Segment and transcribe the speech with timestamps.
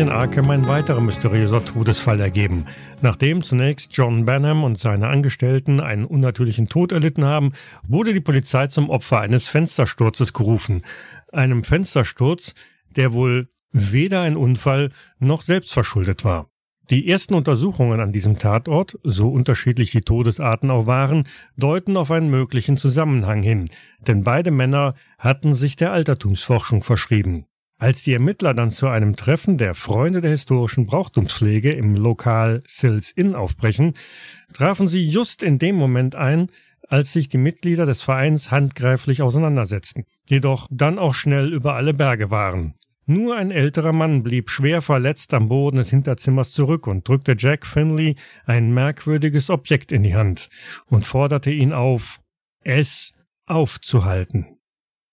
[0.00, 2.64] in Arkham ein weiterer mysteriöser Todesfall ergeben.
[3.02, 7.52] Nachdem zunächst John Benham und seine Angestellten einen unnatürlichen Tod erlitten haben,
[7.86, 10.82] wurde die Polizei zum Opfer eines Fenstersturzes gerufen.
[11.32, 12.54] Einem Fenstersturz,
[12.96, 16.48] der wohl weder ein Unfall noch selbstverschuldet war.
[16.88, 22.30] Die ersten Untersuchungen an diesem Tatort, so unterschiedlich die Todesarten auch waren, deuten auf einen
[22.30, 23.68] möglichen Zusammenhang hin,
[24.06, 27.44] denn beide Männer hatten sich der Altertumsforschung verschrieben.
[27.80, 33.10] Als die Ermittler dann zu einem Treffen der Freunde der historischen Brauchtumspflege im Lokal Sills
[33.10, 33.94] Inn aufbrechen,
[34.52, 36.48] trafen sie just in dem Moment ein,
[36.88, 42.30] als sich die Mitglieder des Vereins handgreiflich auseinandersetzten, jedoch dann auch schnell über alle Berge
[42.30, 42.74] waren.
[43.06, 47.64] Nur ein älterer Mann blieb schwer verletzt am Boden des Hinterzimmers zurück und drückte Jack
[47.64, 50.50] Finley ein merkwürdiges Objekt in die Hand
[50.84, 52.20] und forderte ihn auf,
[52.62, 53.14] es
[53.46, 54.59] aufzuhalten.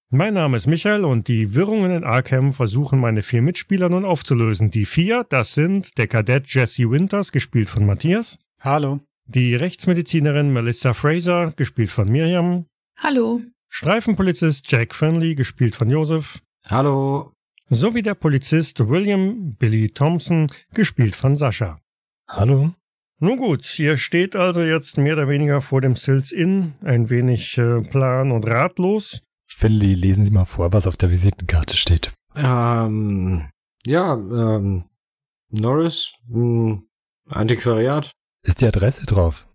[0.09, 4.71] Mein Name ist Michael und die Wirrungen in Arkham versuchen meine vier Mitspieler nun aufzulösen.
[4.71, 8.39] Die vier, das sind der Kadett Jesse Winters, gespielt von Matthias.
[8.61, 9.01] Hallo.
[9.25, 12.67] Die Rechtsmedizinerin Melissa Fraser, gespielt von Miriam.
[12.97, 13.41] Hallo.
[13.67, 16.39] Streifenpolizist Jack Finley, gespielt von Joseph.
[16.65, 17.33] Hallo.
[17.67, 21.81] Sowie der Polizist William Billy Thompson, gespielt von Sascha.
[22.29, 22.73] Hallo.
[23.19, 27.57] Nun gut, ihr steht also jetzt mehr oder weniger vor dem Sills Inn, ein wenig
[27.57, 29.21] äh, plan und ratlos.
[29.57, 32.13] Finley, lesen Sie mal vor, was auf der Visitenkarte steht.
[32.35, 33.49] Ähm,
[33.83, 34.83] ja, ähm,
[35.49, 36.83] Norris, mh,
[37.27, 38.11] Antiquariat.
[38.43, 39.47] Ist die Adresse drauf?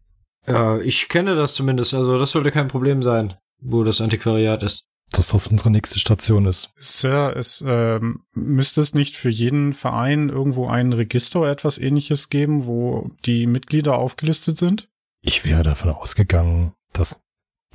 [0.44, 4.86] Ja, ich kenne das zumindest, also das sollte kein Problem sein, wo das Antiquariat ist.
[5.12, 6.72] Dass das unsere nächste Station ist.
[6.74, 12.28] Sir, es ähm, müsste es nicht für jeden Verein irgendwo ein Register oder etwas ähnliches
[12.28, 14.88] geben, wo die Mitglieder aufgelistet sind?
[15.20, 17.20] Ich wäre davon ausgegangen, dass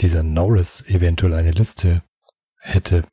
[0.01, 2.03] dieser Norris eventuell eine Liste
[2.67, 3.05] hätte,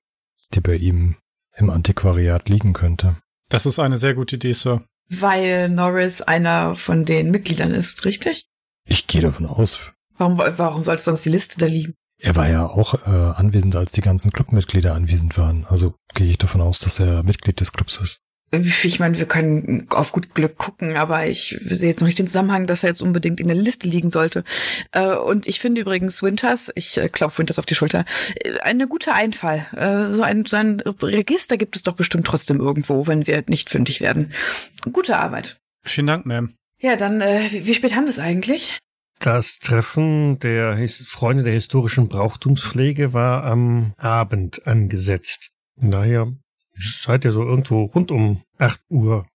[0.53, 1.16] die bei ihm
[1.56, 3.16] im Antiquariat liegen könnte.
[3.48, 4.82] Das ist eine sehr gute Idee, Sir.
[5.09, 8.47] Weil Norris einer von den Mitgliedern ist, richtig?
[8.87, 9.92] Ich gehe davon aus.
[10.16, 11.94] Warum, warum sollte sonst die Liste da liegen?
[12.19, 15.66] Er war ja auch äh, anwesend, als die ganzen Clubmitglieder anwesend waren.
[15.66, 18.21] Also gehe ich davon aus, dass er Mitglied des Clubs ist.
[18.60, 22.26] Ich meine, wir können auf gut Glück gucken, aber ich sehe jetzt noch nicht den
[22.26, 24.44] Zusammenhang, dass er jetzt unbedingt in der Liste liegen sollte.
[24.92, 28.04] Äh, und ich finde übrigens Winters, ich äh, klopfe Winters auf die Schulter,
[28.37, 29.66] äh, eine gute Einfall.
[30.06, 34.00] So ein, so ein Register gibt es doch bestimmt trotzdem irgendwo, wenn wir nicht fündig
[34.00, 34.32] werden.
[34.92, 35.59] Gute Arbeit.
[35.82, 36.50] Vielen Dank, Ma'am.
[36.81, 38.78] Ja, dann, wie spät haben wir es eigentlich?
[39.21, 45.50] Das Treffen der His Freunde der historischen Brauchtumspflege war am Abend angesetzt.
[45.76, 46.32] Daher
[46.76, 49.26] seid ihr so irgendwo rund um 8 Uhr.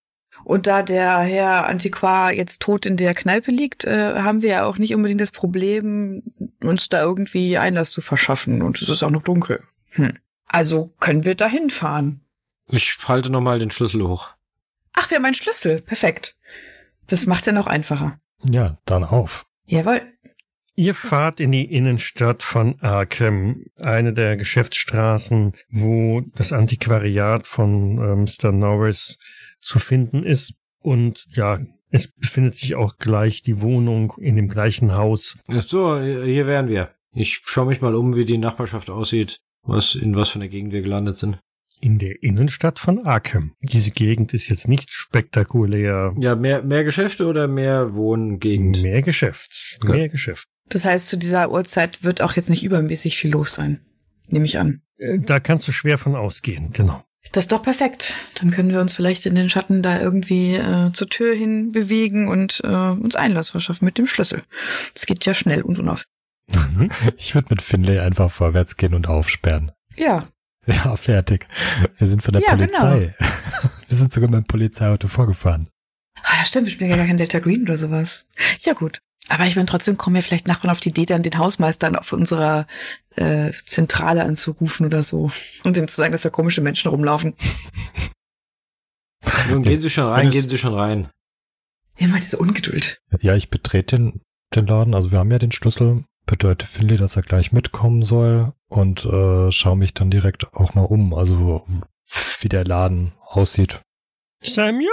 [0.43, 4.65] Und da der Herr Antiquar jetzt tot in der Kneipe liegt, äh, haben wir ja
[4.65, 6.23] auch nicht unbedingt das Problem,
[6.63, 8.61] uns da irgendwie Einlass zu verschaffen.
[8.61, 9.63] Und es ist auch noch dunkel.
[9.91, 10.13] Hm.
[10.45, 12.21] Also können wir da hinfahren.
[12.67, 14.29] Ich halte nochmal den Schlüssel hoch.
[14.93, 15.81] Ach, wir haben einen Schlüssel.
[15.81, 16.37] Perfekt.
[17.07, 18.19] Das macht's ja noch einfacher.
[18.43, 19.45] Ja, dann auf.
[19.65, 20.01] Jawohl.
[20.79, 28.15] Ihr fahrt in die Innenstadt von Arkham, eine der Geschäftsstraßen, wo das Antiquariat von äh,
[28.15, 28.53] Mr.
[28.53, 29.19] Norris
[29.59, 30.53] zu finden ist.
[30.79, 31.59] Und ja,
[31.89, 35.37] es befindet sich auch gleich die Wohnung in dem gleichen Haus.
[35.49, 36.91] Ach so, hier wären wir.
[37.11, 40.71] Ich schaue mich mal um, wie die Nachbarschaft aussieht, was in was für einer Gegend
[40.71, 41.39] wir gelandet sind.
[41.81, 43.53] In der Innenstadt von Arkham.
[43.61, 46.15] Diese Gegend ist jetzt nicht spektakulär.
[46.19, 48.81] Ja, mehr, mehr Geschäfte oder mehr Wohngegend?
[48.81, 49.77] Mehr Geschäft.
[49.83, 49.89] Ja.
[49.89, 50.47] Mehr Geschäft.
[50.69, 53.79] Das heißt, zu dieser Uhrzeit wird auch jetzt nicht übermäßig viel los sein.
[54.31, 54.81] Nehme ich an.
[54.97, 57.03] Äh, Da kannst du schwer von ausgehen, genau.
[57.31, 58.13] Das ist doch perfekt.
[58.35, 62.27] Dann können wir uns vielleicht in den Schatten da irgendwie äh, zur Tür hin bewegen
[62.27, 64.43] und äh, uns Einlass verschaffen mit dem Schlüssel.
[64.93, 66.05] Das geht ja schnell und unauf.
[67.17, 69.71] Ich würde mit Finlay einfach vorwärts gehen und aufsperren.
[69.95, 70.29] Ja,
[70.65, 71.47] Ja, fertig.
[71.97, 73.15] Wir sind von der Ja, Polizei.
[73.87, 75.67] Wir sind sogar mit dem Polizeiauto vorgefahren.
[76.23, 78.27] Ah, stimmt, wir spielen ja gar kein Delta Green oder sowas.
[78.61, 79.01] Ja, gut.
[79.29, 82.11] Aber ich meine, trotzdem kommen ja vielleicht Nachbarn auf die Idee, dann den Hausmeister auf
[82.13, 82.65] unserer
[83.15, 85.31] äh, Zentrale anzurufen oder so.
[85.63, 87.35] Und ihm zu sagen, dass da komische Menschen rumlaufen.
[89.49, 91.09] Nun gehen Sie schon rein, es- gehen Sie schon rein.
[91.97, 93.01] Immer diese Ungeduld.
[93.19, 94.21] Ja, ich betrete den,
[94.55, 94.95] den Laden.
[94.95, 96.05] Also wir haben ja den Schlüssel.
[96.25, 100.83] Bedeutet Finlay, dass er gleich mitkommen soll und äh, schaue mich dann direkt auch mal
[100.83, 101.13] um.
[101.13, 101.65] Also
[102.41, 103.81] wie der Laden aussieht.
[104.43, 104.87] Samuel?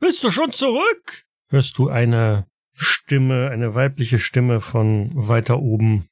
[0.00, 1.24] Bist du schon zurück?
[1.48, 2.46] Hörst du eine
[2.76, 6.06] Stimme, eine weibliche Stimme von weiter oben.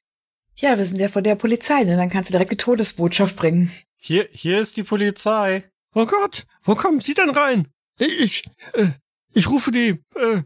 [0.55, 1.95] Ja, wir sind ja von der Polizei, ne?
[1.97, 3.71] Dann kannst du direkt die Todesbotschaft bringen.
[3.99, 5.63] Hier, hier ist die Polizei.
[5.93, 7.67] Oh Gott, wo kommen Sie denn rein?
[7.99, 8.87] Ich, äh,
[9.33, 10.41] ich rufe die, äh,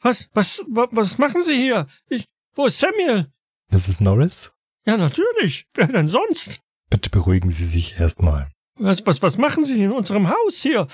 [0.00, 1.86] was, was, wa- was machen Sie hier?
[2.08, 3.26] Ich, wo ist Samuel?
[3.70, 4.00] Mrs.
[4.00, 4.52] Norris,
[4.86, 5.66] Ja, natürlich.
[5.74, 6.60] Wer denn sonst?
[6.90, 8.50] bitte beruhigen Sie sich erstmal.
[8.76, 10.86] Was, was, was machen Sie in unserem Haus hier?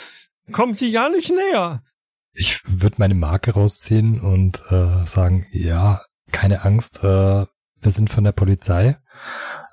[0.53, 1.83] Kommen Sie ja nicht näher.
[2.41, 8.25] Ich würde meine Marke rausziehen und äh, sagen, ja, keine Angst, äh, wir sind von
[8.25, 8.97] der Polizei.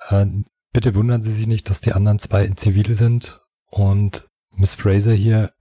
[0.09, 0.25] Äh,
[0.73, 3.41] bitte wundern Sie sich nicht, dass die anderen zwei in Zivil sind.
[3.67, 5.53] Und Miss Fraser hier,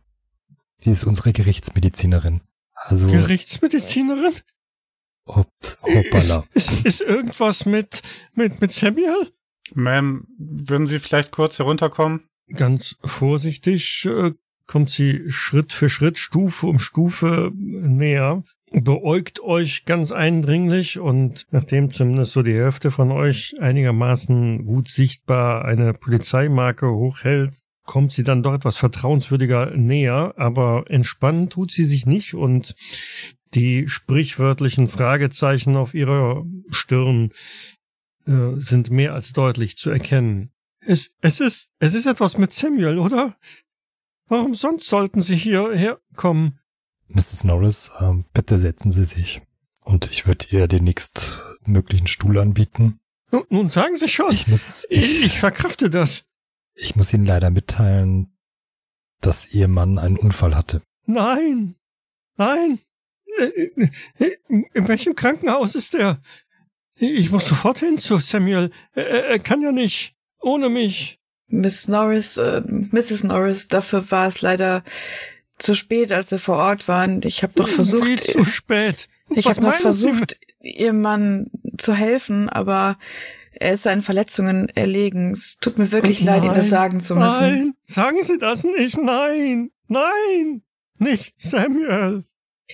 [0.83, 2.41] die ist unsere Gerichtsmedizinerin.
[2.75, 3.07] Also.
[3.07, 4.35] Gerichtsmedizinerin?
[5.27, 6.45] Ups, hoppala.
[6.55, 8.03] Ist, ist, ist irgendwas mit,
[8.35, 9.31] mit, mit Samuel?
[9.77, 12.29] Ma'am, würden Sie vielleicht kurz herunterkommen?
[12.53, 14.33] Ganz vorsichtig äh,
[14.67, 18.43] kommt sie Schritt für Schritt, Stufe um Stufe näher,
[18.73, 25.65] beäugt euch ganz eindringlich und nachdem zumindest so die Hälfte von euch einigermaßen gut sichtbar
[25.65, 27.55] eine Polizeimarke hochhält,
[27.85, 32.75] kommt sie dann doch etwas vertrauenswürdiger näher, aber entspannen tut sie sich nicht und
[33.55, 37.31] die sprichwörtlichen Fragezeichen auf ihrer Stirn
[38.27, 40.51] äh, sind mehr als deutlich zu erkennen.
[40.81, 43.37] Es, es ist, es ist etwas mit Samuel, oder?
[44.29, 46.59] Warum sonst sollten Sie hierher kommen?
[47.09, 47.45] Mrs.
[47.45, 49.41] Norris, ähm, bitte setzen Sie sich.
[49.85, 52.99] Und ich würde ihr den nächstmöglichen Stuhl anbieten.
[53.31, 54.33] Nun, nun sagen Sie schon.
[54.33, 56.25] Ich muss, ich, ich verkrafte das.
[56.75, 58.37] Ich muss Ihnen leider mitteilen,
[59.21, 60.83] dass Ihr Mann einen Unfall hatte.
[61.07, 61.77] Nein,
[62.37, 62.81] nein.
[64.49, 66.21] In welchem Krankenhaus ist er?
[66.99, 68.71] Ich muss sofort hin zu Samuel.
[68.93, 71.16] Er, er kann ja nicht ohne mich.
[71.49, 73.25] Miss Norris, äh, Mrs.
[73.25, 74.83] Norris, dafür war es leider
[75.59, 77.21] zu spät, als wir vor Ort waren.
[77.25, 78.07] Ich habe noch versucht.
[78.07, 79.09] Wie zu spät.
[79.31, 82.99] Ich habe noch versucht, ihrem Mann zu helfen, aber
[83.53, 85.33] er ist seinen Verletzungen erlegen.
[85.33, 87.41] Es tut mir wirklich nein, leid, Ihnen das sagen zu müssen.
[87.41, 88.99] Nein, sagen Sie das nicht.
[88.99, 90.63] Nein, nein,
[90.99, 92.25] nicht Samuel.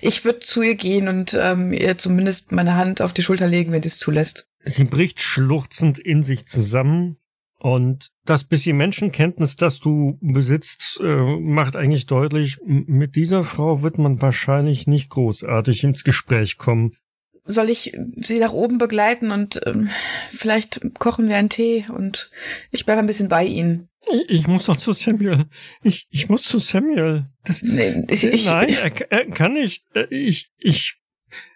[0.01, 3.73] Ich würde zu ihr gehen und ähm, ihr zumindest meine Hand auf die Schulter legen,
[3.73, 4.49] wenn sie es zulässt.
[4.65, 7.19] Sie bricht schluchzend in sich zusammen
[7.63, 13.99] und das bisschen Menschenkenntnis, das du besitzt, äh, macht eigentlich deutlich, mit dieser Frau wird
[13.99, 16.97] man wahrscheinlich nicht großartig ins Gespräch kommen.
[17.45, 19.91] Soll ich sie nach oben begleiten und ähm,
[20.31, 22.33] vielleicht kochen wir einen Tee und
[22.73, 23.89] ich bleibe ein bisschen bei Ihnen.
[24.27, 25.45] Ich, muss doch zu Samuel.
[25.85, 27.27] Ich, ich muss zu Samuel.
[27.45, 29.85] Das, nee, ich, ich, nein, er, er kann nicht.
[30.11, 30.97] Ich, ich,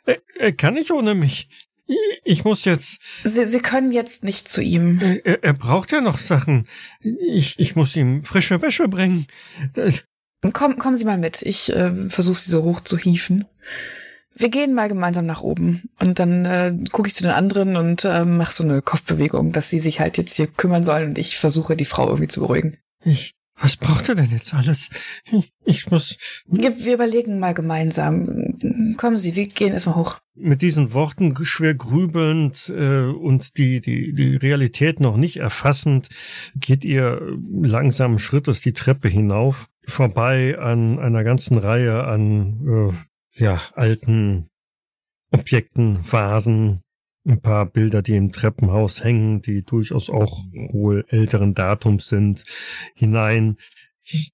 [0.04, 1.48] er, er kann nicht ohne mich.
[2.24, 3.00] Ich muss jetzt.
[3.22, 5.00] Sie, Sie können jetzt nicht zu ihm.
[5.24, 6.66] Er, er braucht ja noch Sachen.
[7.00, 9.26] Ich, ich muss ihm frische Wäsche bringen.
[10.52, 11.42] Komm, kommen Sie mal mit.
[11.42, 13.44] Ich äh, versuche Sie so hoch zu hieven.
[14.38, 18.04] Wir gehen mal gemeinsam nach oben und dann äh, gucke ich zu den anderen und
[18.04, 21.38] äh, mache so eine Kopfbewegung, dass sie sich halt jetzt hier kümmern sollen und ich
[21.38, 22.76] versuche die Frau irgendwie zu beruhigen.
[23.02, 24.90] Ich, was braucht er denn jetzt alles?
[25.64, 26.18] Ich, muss.
[26.46, 28.58] Wir, überlegen mal gemeinsam.
[28.96, 30.20] Kommen Sie, wir gehen erstmal hoch.
[30.34, 36.08] Mit diesen Worten schwer grübelnd äh, und die, die, die Realität noch nicht erfassend,
[36.54, 37.20] geht ihr
[37.62, 42.92] langsam Schrittes die Treppe hinauf, vorbei an einer ganzen Reihe an
[43.34, 44.48] äh, ja, alten
[45.30, 46.82] Objekten, Vasen,
[47.26, 52.44] ein paar Bilder, die im Treppenhaus hängen, die durchaus auch wohl älteren Datums sind,
[52.94, 53.56] hinein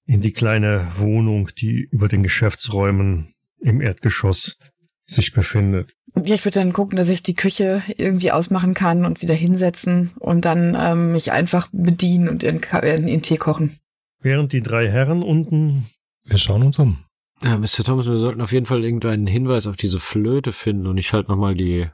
[0.05, 4.59] in die kleine Wohnung, die über den Geschäftsräumen im Erdgeschoss
[5.03, 5.95] sich befindet.
[6.15, 9.33] Ja, ich würde dann gucken, dass ich die Küche irgendwie ausmachen kann und sie da
[9.33, 13.79] hinsetzen und dann ähm, mich einfach bedienen und ihren, ihren, ihren Tee kochen.
[14.21, 15.87] Während die drei Herren unten.
[16.23, 17.03] Wir schauen uns um.
[17.41, 17.83] Ja, Mr.
[17.83, 21.27] Thomas, wir sollten auf jeden Fall irgendeinen Hinweis auf diese Flöte finden und ich halt
[21.27, 21.87] nochmal die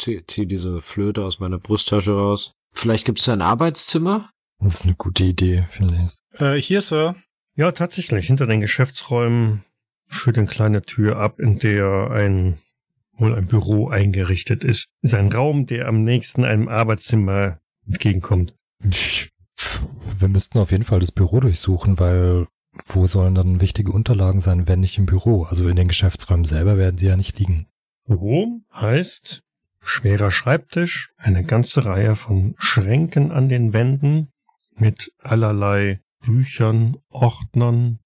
[0.00, 2.52] zieh, zieh diese Flöte aus meiner Brusttasche raus.
[2.72, 4.30] Vielleicht gibt es ein Arbeitszimmer?
[4.58, 6.40] Das ist eine gute Idee, finde ich.
[6.40, 7.16] Äh, hier, Sir.
[7.56, 8.26] Ja, tatsächlich.
[8.26, 9.64] Hinter den Geschäftsräumen
[10.06, 12.58] führt eine kleine Tür ab, in der ein
[13.20, 14.88] wohl ein Büro eingerichtet ist.
[15.02, 18.54] Ist ein Raum, der am nächsten einem Arbeitszimmer entgegenkommt.
[18.80, 22.46] Wir müssten auf jeden Fall das Büro durchsuchen, weil
[22.86, 25.44] wo sollen dann wichtige Unterlagen sein, wenn nicht im Büro?
[25.44, 27.66] Also in den Geschäftsräumen selber werden sie ja nicht liegen.
[28.06, 29.42] Büro heißt
[29.80, 34.28] schwerer Schreibtisch, eine ganze Reihe von Schränken an den Wänden
[34.74, 37.98] mit allerlei Büchern, Ordnern.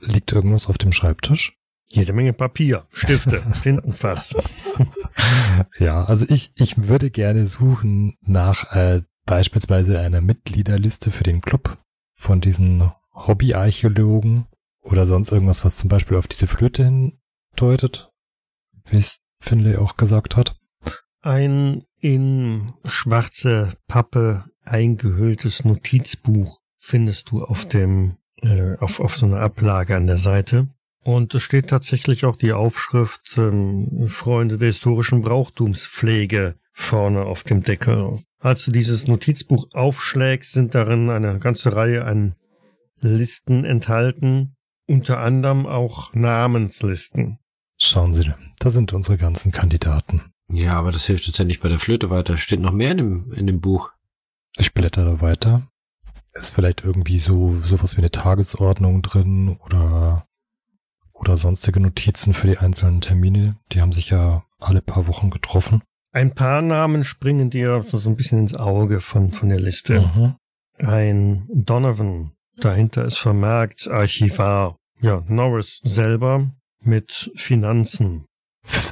[0.00, 1.54] Liegt irgendwas auf dem Schreibtisch?
[1.86, 4.36] Jede Menge Papier, Stifte, Tintenfass.
[5.78, 11.78] ja, also ich, ich würde gerne suchen nach äh, beispielsweise einer Mitgliederliste für den Club
[12.14, 14.46] von diesen Hobbyarchäologen
[14.82, 18.10] oder sonst irgendwas, was zum Beispiel auf diese Flöte hindeutet,
[18.88, 20.57] wie es Finlay auch gesagt hat.
[21.20, 29.40] Ein in schwarze Pappe eingehülltes Notizbuch findest du auf dem äh, auf, auf so einer
[29.40, 30.68] Ablage an der Seite.
[31.02, 37.62] Und es steht tatsächlich auch die Aufschrift ähm, Freunde der historischen Brauchtumspflege vorne auf dem
[37.62, 38.20] Deckel.
[38.40, 42.34] Als du dieses Notizbuch aufschlägst, sind darin eine ganze Reihe an
[43.00, 44.56] Listen enthalten,
[44.86, 47.38] unter anderem auch Namenslisten.
[47.76, 50.32] Schauen Sie, da sind unsere ganzen Kandidaten.
[50.50, 52.36] Ja, aber das hilft uns ja nicht bei der Flöte weiter.
[52.38, 53.90] Steht noch mehr in dem, in dem Buch.
[54.56, 55.68] Ich blätter da weiter.
[56.32, 60.26] Ist vielleicht irgendwie so sowas wie eine Tagesordnung drin oder
[61.12, 63.56] oder sonstige Notizen für die einzelnen Termine.
[63.72, 65.82] Die haben sich ja alle paar Wochen getroffen.
[66.12, 70.00] Ein paar Namen springen dir so, so ein bisschen ins Auge von, von der Liste.
[70.00, 70.36] Mhm.
[70.78, 72.32] Ein Donovan.
[72.56, 74.76] Dahinter ist vermerkt Archivar.
[75.00, 76.50] Ja, Norris selber
[76.80, 78.27] mit Finanzen.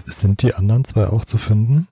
[0.06, 1.88] Sind die anderen zwei auch zu finden?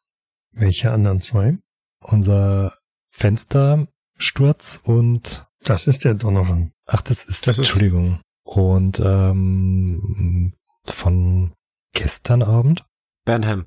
[0.53, 1.59] Welche anderen zwei?
[2.01, 2.79] Unser
[3.11, 6.73] Fenstersturz und Das ist der Donovan.
[6.87, 8.21] ach, das ist Das ist- Entschuldigung.
[8.45, 10.53] Und ähm,
[10.85, 11.53] von
[11.93, 12.85] gestern Abend?
[13.25, 13.67] Banham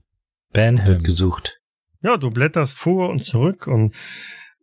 [0.53, 0.85] Banham.
[0.85, 1.59] wird gesucht.
[2.01, 3.95] Ja, du blätterst vor und zurück und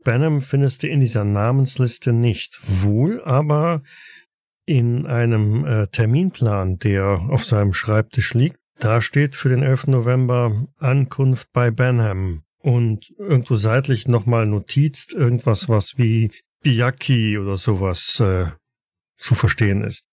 [0.04, 2.58] Benham findest du in dieser Namensliste nicht.
[2.84, 3.82] Wohl aber
[4.66, 8.58] in einem äh, Terminplan, der auf seinem Schreibtisch liegt.
[8.78, 9.88] Da steht für den 11.
[9.88, 12.42] November Ankunft bei Benham.
[12.58, 16.30] Und irgendwo seitlich nochmal notizt irgendwas, was wie
[16.62, 18.46] Biyaki oder sowas äh,
[19.16, 20.06] zu verstehen ist.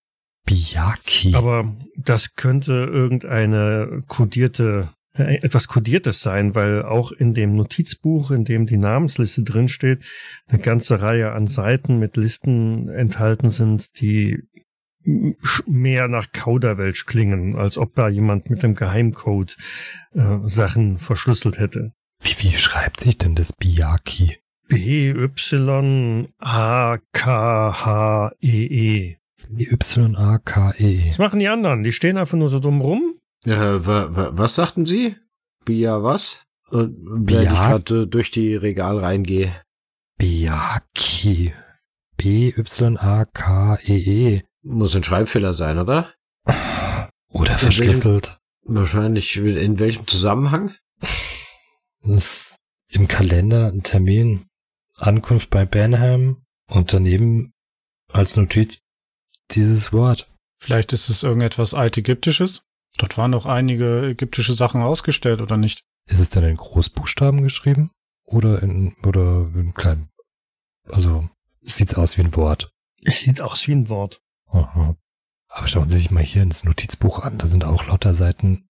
[0.46, 1.34] Biyaki.
[1.34, 8.44] Aber das könnte irgendeine kodierte, äh, etwas kodiertes sein, weil auch in dem Notizbuch, in
[8.44, 10.04] dem die Namensliste drinsteht,
[10.48, 14.44] eine ganze Reihe an Seiten mit Listen enthalten sind, die
[15.04, 19.58] mehr nach Kauderwelsch klingen, als ob da jemand mit dem Geheimcode
[20.14, 21.94] äh, Sachen verschlüsselt hätte.
[22.22, 24.38] wie, wie schreibt sich denn das Biyaki?
[24.72, 25.58] B-Y-A-K-H-E-E.
[29.50, 31.10] B-Y-A-K-E.
[31.10, 31.84] Was machen die anderen?
[31.84, 33.16] Die stehen einfach nur so dumm rum.
[33.44, 35.16] Ja, wa, wa, was sagten Sie?
[35.66, 36.46] Bia was?
[36.72, 37.42] Äh, Bia?
[37.42, 39.54] ich gerade äh, durch die Regal reingehe.
[40.18, 41.54] Biyaki.
[42.18, 42.84] B-Y-A-K-E-E.
[44.64, 46.14] Muss ein Schreibfehler sein, oder?
[46.46, 48.38] Oder welchem- verschlüsselt.
[48.64, 49.36] Wahrscheinlich.
[49.38, 50.76] In welchem Zusammenhang?
[52.90, 54.46] Im Kalender ein Termin.
[54.98, 57.54] Ankunft bei Benham und daneben
[58.10, 58.82] als Notiz
[59.52, 60.30] dieses Wort.
[60.60, 62.62] Vielleicht ist es irgendetwas Altägyptisches.
[62.98, 65.82] Dort waren doch einige ägyptische Sachen ausgestellt, oder nicht?
[66.08, 67.90] Ist es denn in Großbuchstaben geschrieben?
[68.26, 70.10] Oder in, oder in kleinen?
[70.88, 71.30] Also,
[71.62, 72.72] sieht's aus wie ein Wort.
[73.04, 74.22] Es sieht aus wie ein Wort.
[74.52, 74.96] Aha.
[75.48, 77.38] Aber schauen Sie sich mal hier ins Notizbuch an.
[77.38, 78.70] Da sind auch lauter Seiten,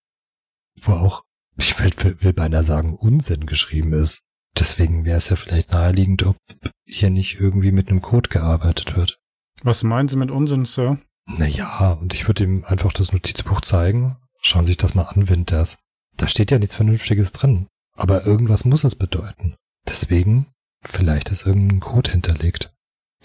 [0.81, 1.23] wo auch,
[1.57, 4.23] ich will, will, will beinahe sagen, Unsinn geschrieben ist.
[4.57, 6.37] Deswegen wäre es ja vielleicht naheliegend, ob
[6.85, 9.19] hier nicht irgendwie mit einem Code gearbeitet wird.
[9.63, 10.97] Was meinen Sie mit Unsinn, Sir?
[11.25, 14.17] Naja, und ich würde ihm einfach das Notizbuch zeigen.
[14.41, 15.77] Schauen Sie sich das mal an, Winters.
[16.17, 17.67] Da steht ja nichts Vernünftiges drin.
[17.95, 19.55] Aber irgendwas muss es bedeuten.
[19.87, 20.47] Deswegen,
[20.81, 22.73] vielleicht ist irgendein Code hinterlegt.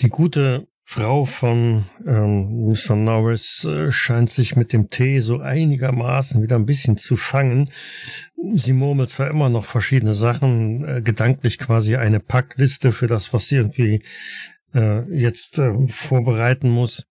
[0.00, 2.94] Die gute Frau von ähm, Mr.
[2.94, 7.70] Norris äh, scheint sich mit dem Tee so einigermaßen wieder ein bisschen zu fangen.
[8.54, 13.48] Sie murmelt zwar immer noch verschiedene Sachen, äh, gedanklich quasi eine Packliste für das, was
[13.48, 14.04] sie irgendwie
[14.74, 17.04] äh, jetzt äh, vorbereiten muss,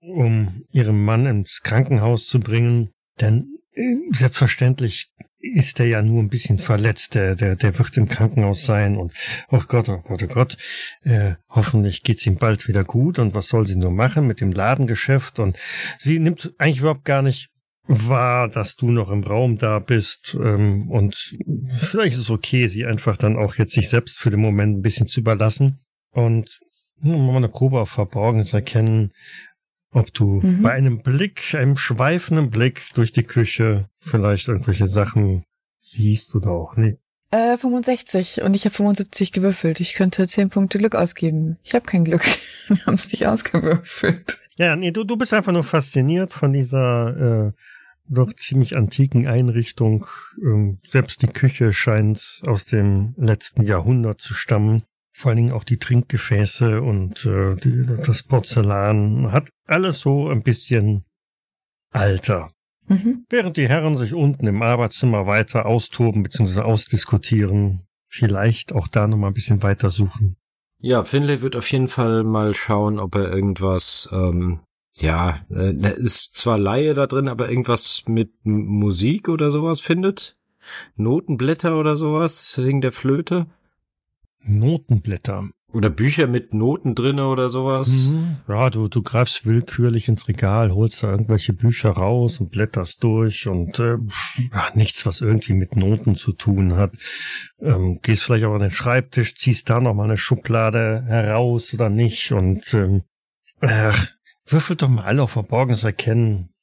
[0.00, 2.90] um ihren Mann ins Krankenhaus zu bringen.
[3.18, 5.10] Denn äh, selbstverständlich
[5.54, 7.14] ist er ja nur ein bisschen verletzt.
[7.14, 9.12] Der, der, der wird im Krankenhaus sein und
[9.50, 10.56] oh Gott, oh Gott, oh Gott.
[11.02, 14.52] Äh, hoffentlich geht's ihm bald wieder gut und was soll sie nur machen mit dem
[14.52, 15.58] Ladengeschäft und
[15.98, 17.50] sie nimmt eigentlich überhaupt gar nicht
[17.88, 21.34] wahr, dass du noch im Raum da bist ähm, und
[21.72, 24.82] vielleicht ist es okay, sie einfach dann auch jetzt sich selbst für den Moment ein
[24.82, 26.60] bisschen zu überlassen und
[27.00, 29.12] hm, mal eine Probe auf Verborgenes erkennen,
[29.96, 30.62] ob du Mhm.
[30.62, 35.44] bei einem Blick, einem schweifenden Blick durch die Küche vielleicht irgendwelche Sachen
[35.80, 36.98] siehst oder auch nicht.
[37.30, 39.80] Äh, 65 und ich habe 75 gewürfelt.
[39.80, 41.58] Ich könnte 10 Punkte Glück ausgeben.
[41.64, 42.22] Ich habe kein Glück.
[42.68, 44.38] Wir haben es nicht ausgewürfelt.
[44.56, 47.52] Ja, nee, du, du bist einfach nur fasziniert von dieser äh,
[48.08, 50.06] doch ziemlich antiken Einrichtung.
[50.40, 54.84] Ähm, selbst die Küche scheint aus dem letzten Jahrhundert zu stammen.
[55.18, 60.42] Vor allen Dingen auch die Trinkgefäße und äh, die, das Porzellan hat alles so ein
[60.42, 61.06] bisschen
[61.90, 62.50] alter.
[62.86, 63.24] Mhm.
[63.30, 66.60] Während die Herren sich unten im Arbeitszimmer weiter austoben bzw.
[66.60, 70.36] ausdiskutieren, vielleicht auch da nochmal ein bisschen weiter suchen.
[70.80, 74.60] Ja, Finlay wird auf jeden Fall mal schauen, ob er irgendwas, ähm,
[74.92, 80.36] ja, äh, er ist zwar Laie da drin, aber irgendwas mit Musik oder sowas findet.
[80.96, 83.46] Notenblätter oder sowas wegen der Flöte.
[84.48, 85.48] Notenblätter.
[85.72, 88.06] Oder Bücher mit Noten drinne oder sowas.
[88.06, 88.36] Mhm.
[88.48, 93.46] Ja, du, du greifst willkürlich ins Regal, holst da irgendwelche Bücher raus und blätterst durch
[93.46, 93.98] und äh,
[94.52, 96.92] ja, nichts, was irgendwie mit Noten zu tun hat.
[97.60, 102.32] Ähm, gehst vielleicht auch an den Schreibtisch, ziehst da nochmal eine Schublade heraus oder nicht
[102.32, 103.02] und ähm,
[103.60, 104.08] ach,
[104.46, 106.54] würfel doch mal alle auf Verborgenes erkennen.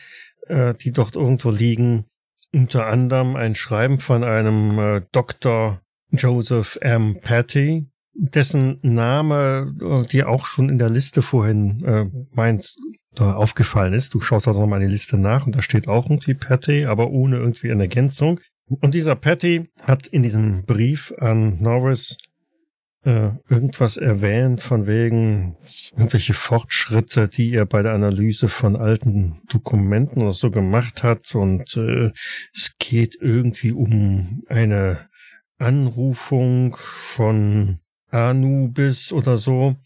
[0.47, 2.07] äh, die dort irgendwo liegen.
[2.55, 5.83] Unter anderem ein Schreiben von einem äh, Dr.
[6.11, 7.21] Joseph M.
[7.21, 7.87] Patty,
[8.21, 12.77] dessen Name äh, dir auch schon in der Liste vorhin äh, meins
[13.17, 14.13] äh, aufgefallen ist.
[14.13, 17.37] Du schaust also nochmal die Liste nach und da steht auch irgendwie Patty, aber ohne
[17.39, 18.41] irgendwie eine Ergänzung.
[18.69, 22.19] Und dieser Patty hat in diesem Brief an Norris
[23.05, 25.57] äh, irgendwas erwähnt von wegen
[25.97, 31.35] irgendwelche Fortschritte, die er bei der Analyse von alten Dokumenten oder so gemacht hat.
[31.35, 32.13] Und äh,
[32.55, 35.09] es geht irgendwie um eine
[35.59, 37.81] Anrufung von
[38.11, 39.77] Anubis oder so.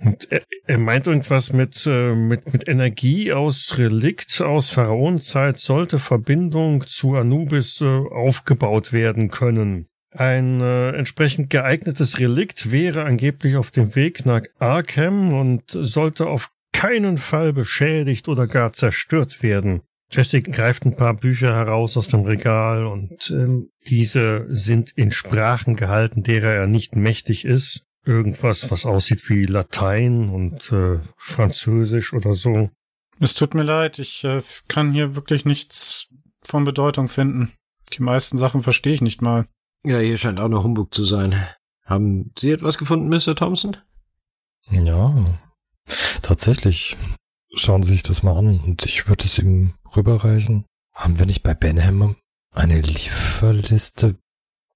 [0.00, 5.98] Und er, er meint irgendwas mit, äh, mit, mit Energie aus Relikt aus Pharaonenzeit sollte
[5.98, 9.86] Verbindung zu Anubis äh, aufgebaut werden können.
[10.10, 16.50] Ein äh, entsprechend geeignetes Relikt wäre angeblich auf dem Weg nach Arkham und sollte auf
[16.72, 19.82] keinen Fall beschädigt oder gar zerstört werden.
[20.10, 25.76] Jesse greift ein paar Bücher heraus aus dem Regal und ähm, diese sind in Sprachen
[25.76, 27.84] gehalten, derer er nicht mächtig ist.
[28.06, 32.70] Irgendwas, was aussieht wie Latein und äh, Französisch oder so.
[33.18, 36.08] Es tut mir leid, ich äh, kann hier wirklich nichts
[36.42, 37.52] von Bedeutung finden.
[37.94, 39.46] Die meisten Sachen verstehe ich nicht mal.
[39.84, 41.46] Ja, hier scheint auch noch Humbug zu sein.
[41.84, 43.34] Haben Sie etwas gefunden, Mr.
[43.36, 43.76] Thompson?
[44.70, 45.38] Ja,
[46.22, 46.96] tatsächlich.
[47.56, 50.64] Schauen Sie sich das mal an und ich würde es ihm rüberreichen.
[50.92, 52.16] Haben wir nicht bei Benham
[52.52, 54.16] eine Lieferliste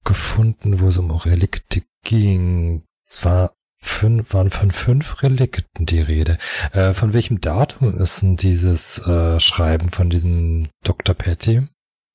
[0.04, 2.84] gefunden, wo es um Relikte ging?
[3.06, 6.38] Es war fünf, waren von fünf Relikten die Rede.
[6.72, 11.14] Äh, von welchem Datum ist denn dieses äh, Schreiben von diesem Dr.
[11.14, 11.66] Patty?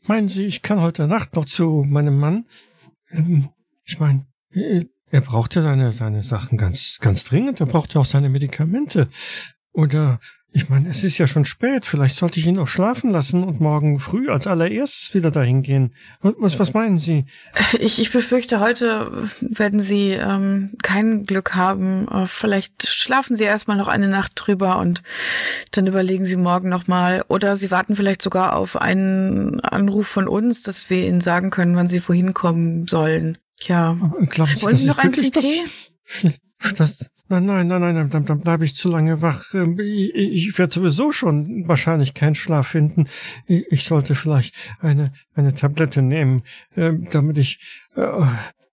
[0.06, 2.46] Meinen Sie, ich kann heute Nacht noch zu meinem Mann?
[3.10, 3.50] Ähm,
[3.86, 7.60] ich meine, äh, er braucht ja seine, seine Sachen ganz, ganz dringend.
[7.60, 9.10] Er braucht ja auch seine Medikamente.
[9.72, 10.20] Oder,
[10.56, 11.84] ich meine, es ist ja schon spät.
[11.84, 15.96] Vielleicht sollte ich ihn auch schlafen lassen und morgen früh als allererstes wieder dahin gehen.
[16.22, 17.26] Was, was meinen Sie?
[17.80, 22.08] Ich, ich befürchte, heute werden Sie ähm, kein Glück haben.
[22.08, 25.02] Äh, Vielleicht schlafen Sie erstmal noch eine Nacht drüber und
[25.72, 27.26] dann überlegen Sie morgen nochmal.
[27.30, 31.76] Oder Sie warten vielleicht sogar auf einen Anruf von uns, dass wir Ihnen sagen können,
[31.76, 33.40] wann Sie wohin kommen sollen.
[33.60, 33.98] Ja.
[34.30, 35.64] Glauben Sie, Wollen Sie noch ich ein bisschen wirklich
[36.22, 36.30] Tee?
[36.78, 39.54] Das, nein, nein, nein, nein, dann, dann bleibe ich zu lange wach.
[39.54, 43.08] Ähm, Ich, ich werde sowieso schon wahrscheinlich keinen Schlaf finden.
[43.46, 46.44] Ich, ich sollte vielleicht eine, eine Tablette nehmen,
[46.76, 47.60] ähm, damit ich,
[47.96, 48.26] äh,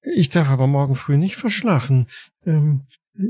[0.03, 2.07] ich darf aber morgen früh nicht verschlafen.
[2.47, 2.83] Ähm,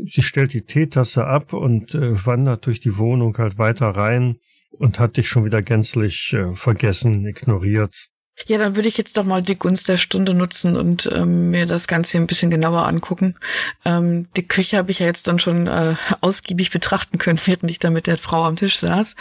[0.05, 4.37] Sie stellt die Teetasse ab und äh, wandert durch die Wohnung halt weiter rein
[4.71, 8.10] und hat dich schon wieder gänzlich äh, vergessen, ignoriert.
[8.47, 11.67] Ja, dann würde ich jetzt doch mal die Gunst der Stunde nutzen und ähm, mir
[11.67, 13.35] das Ganze ein bisschen genauer angucken.
[13.85, 17.79] Ähm, die Küche habe ich ja jetzt dann schon äh, ausgiebig betrachten können, während ich
[17.79, 19.15] da mit der Frau am Tisch saß.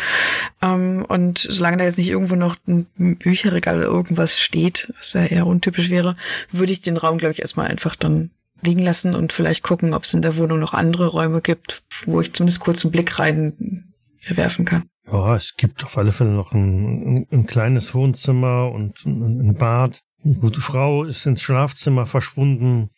[0.61, 5.25] Ähm, und solange da jetzt nicht irgendwo noch ein Bücherregal oder irgendwas steht, was ja
[5.25, 6.15] eher untypisch wäre,
[6.51, 10.03] würde ich den Raum, glaube ich, erstmal einfach dann liegen lassen und vielleicht gucken, ob
[10.03, 13.93] es in der Wohnung noch andere Räume gibt, wo ich zumindest kurz einen Blick rein
[14.27, 14.83] werfen kann.
[15.11, 19.55] Ja, es gibt auf alle Fälle noch ein, ein, ein kleines Wohnzimmer und ein, ein
[19.55, 20.01] Bad.
[20.23, 22.89] Die gute Frau ist ins Schlafzimmer verschwunden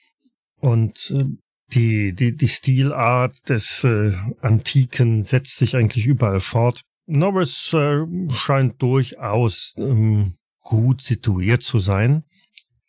[0.59, 1.25] und äh,
[1.73, 6.81] die, die, die Stilart des äh, Antiken setzt sich eigentlich überall fort.
[7.05, 12.23] Norris äh, scheint durchaus ähm, gut situiert zu sein,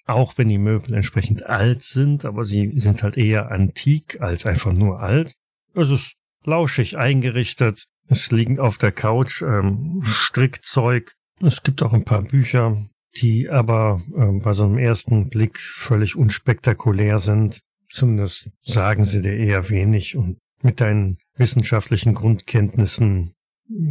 [0.04, 4.72] auch wenn die Möbel entsprechend alt sind, aber sie sind halt eher antik als einfach
[4.72, 5.34] nur alt.
[5.74, 7.86] Es ist lauschig eingerichtet.
[8.12, 11.14] Es liegen auf der Couch ähm, Strickzeug.
[11.40, 12.86] Es gibt auch ein paar Bücher,
[13.22, 17.60] die aber ähm, bei so einem ersten Blick völlig unspektakulär sind.
[17.88, 23.32] Zumindest sagen sie dir eher wenig und mit deinen wissenschaftlichen Grundkenntnissen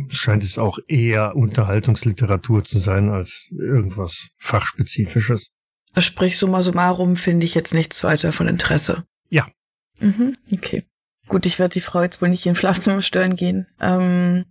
[0.10, 5.50] scheint es auch eher Unterhaltungsliteratur zu sein als irgendwas fachspezifisches.
[5.98, 9.04] Sprich, summa summarum finde ich jetzt nichts weiter von Interesse.
[9.30, 9.50] Ja.
[10.00, 10.84] Mhm, okay.
[11.32, 13.66] Gut, ich werde die Frau jetzt wohl nicht im Schlafzimmer stören gehen.
[13.80, 14.44] Ähm,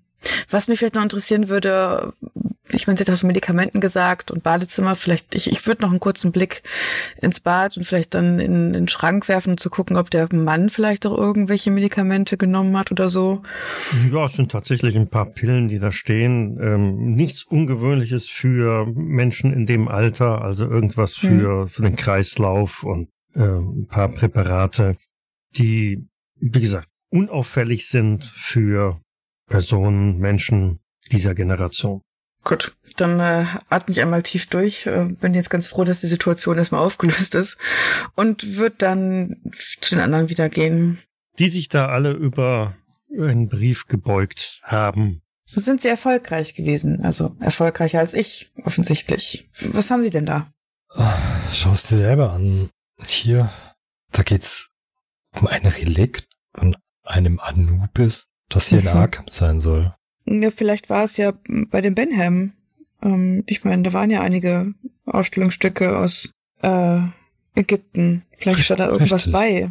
[0.48, 2.14] was mich vielleicht noch interessieren würde,
[2.70, 4.94] ich meine, sie hat das Medikamenten gesagt und Badezimmer.
[4.94, 6.62] Vielleicht, ich, ich würde noch einen kurzen Blick
[7.20, 10.34] ins Bad und vielleicht dann in, in den Schrank werfen, um zu gucken, ob der
[10.34, 13.42] Mann vielleicht auch irgendwelche Medikamente genommen hat oder so.
[14.10, 16.58] Ja, es sind tatsächlich ein paar Pillen, die da stehen.
[16.62, 21.68] Ähm, nichts Ungewöhnliches für Menschen in dem Alter, also irgendwas für, hm.
[21.68, 24.96] für den Kreislauf und äh, ein paar Präparate,
[25.58, 26.08] die,
[26.40, 29.00] wie gesagt, unauffällig sind für
[29.46, 32.02] Personen, Menschen dieser Generation.
[32.42, 34.86] Gut, dann äh, atme ich einmal tief durch.
[34.86, 37.58] Äh, bin jetzt ganz froh, dass die Situation erstmal aufgelöst ist
[38.14, 41.02] und würde dann zu den anderen wieder gehen.
[41.38, 42.76] Die sich da alle über
[43.18, 45.22] einen Brief gebeugt haben.
[45.46, 47.04] Sind sie erfolgreich gewesen?
[47.04, 49.50] Also erfolgreicher als ich, offensichtlich.
[49.72, 50.52] Was haben sie denn da?
[51.52, 52.70] Schau es dir selber an.
[53.04, 53.50] Hier,
[54.12, 54.70] da geht's
[55.32, 58.90] um ein Relikt von einem Anubis, das hier in mhm.
[58.90, 59.94] Arkham sein soll.
[60.26, 61.32] Ja, vielleicht war es ja
[61.70, 62.52] bei dem Benham.
[63.02, 64.74] Ähm, ich meine, da waren ja einige
[65.06, 66.32] Ausstellungsstücke aus
[66.62, 67.00] äh,
[67.54, 68.22] Ägypten.
[68.36, 69.32] Vielleicht richtig, war da irgendwas richtig.
[69.32, 69.70] bei.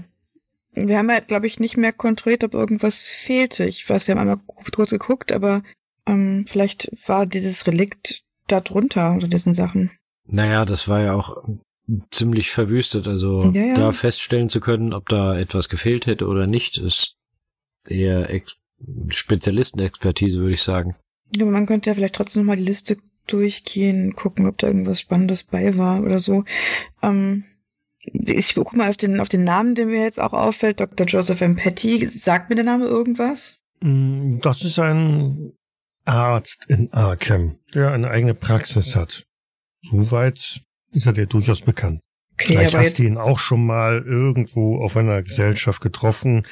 [0.73, 3.65] Wir haben ja, glaube ich, nicht mehr kontrolliert, ob irgendwas fehlte.
[3.65, 4.39] Ich weiß, wir haben einmal
[4.71, 5.63] kurz geguckt, aber
[6.05, 9.91] ähm, vielleicht war dieses Relikt da drunter unter diesen Sachen.
[10.25, 11.43] Naja, das war ja auch
[12.11, 13.07] ziemlich verwüstet.
[13.07, 13.73] Also ja, ja.
[13.73, 17.17] da feststellen zu können, ob da etwas gefehlt hätte oder nicht, ist
[17.87, 18.55] eher ex
[19.09, 20.95] Spezialistenexpertise, würde ich sagen.
[21.35, 22.97] Ja, man könnte ja vielleicht trotzdem nochmal die Liste
[23.27, 26.45] durchgehen, gucken, ob da irgendwas Spannendes bei war oder so.
[27.01, 27.43] Ähm,
[28.01, 31.05] ich gucke mal auf den, auf den Namen, der mir jetzt auch auffällt, Dr.
[31.05, 31.55] Joseph M.
[31.55, 32.05] Petty.
[32.07, 33.61] Sagt mir der Name irgendwas?
[33.81, 35.53] Mm, das ist ein
[36.05, 39.25] Arzt in Arkham, der eine eigene Praxis hat.
[39.81, 42.01] Soweit ist er dir durchaus bekannt.
[42.33, 46.43] Okay, Vielleicht hast du ihn auch schon mal irgendwo auf einer Gesellschaft getroffen,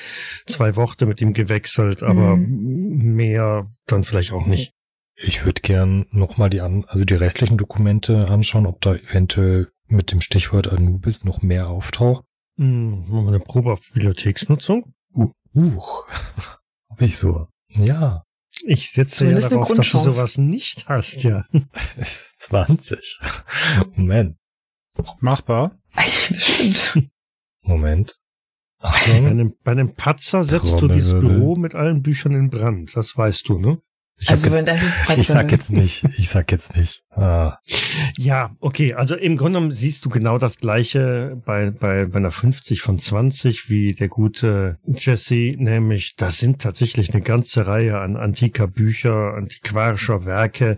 [0.45, 3.15] zwei Worte mit ihm gewechselt, aber mhm.
[3.15, 4.73] mehr dann vielleicht auch nicht.
[5.15, 10.11] Ich würde gern nochmal die, an, also die restlichen Dokumente anschauen, ob da eventuell mit
[10.11, 12.25] dem Stichwort Anubis noch mehr auftaucht.
[12.57, 14.93] Hm, machen wir eine Probe auf Bibliotheksnutzung.
[15.13, 15.81] Uh, uh.
[16.89, 17.47] Hab ich so.
[17.69, 18.26] Ja.
[18.69, 21.45] Ich setze Zumindest ja darauf, dass du sowas nicht hast, ja.
[22.37, 23.19] 20.
[23.95, 24.37] Moment.
[25.21, 25.79] Machbar.
[25.95, 27.09] das stimmt.
[27.61, 28.19] Moment.
[28.79, 29.23] Achtung.
[29.23, 32.93] Bei einem, bei einem Patzer setzt du dieses Büro mit allen Büchern in Brand.
[32.93, 33.81] Das weißt du, ne?
[34.19, 34.97] Ich also wenn das ist.
[35.17, 36.03] Ich sag jetzt nicht.
[36.17, 37.03] Ich sag jetzt nicht.
[37.11, 37.59] Ah.
[38.17, 38.95] Ja, okay.
[38.95, 42.97] Also im Grunde genommen siehst du genau das Gleiche bei, bei, bei einer 50 von
[42.97, 49.35] 20 wie der gute Jesse, nämlich da sind tatsächlich eine ganze Reihe an antiker Bücher,
[49.35, 50.77] antiquarischer Werke,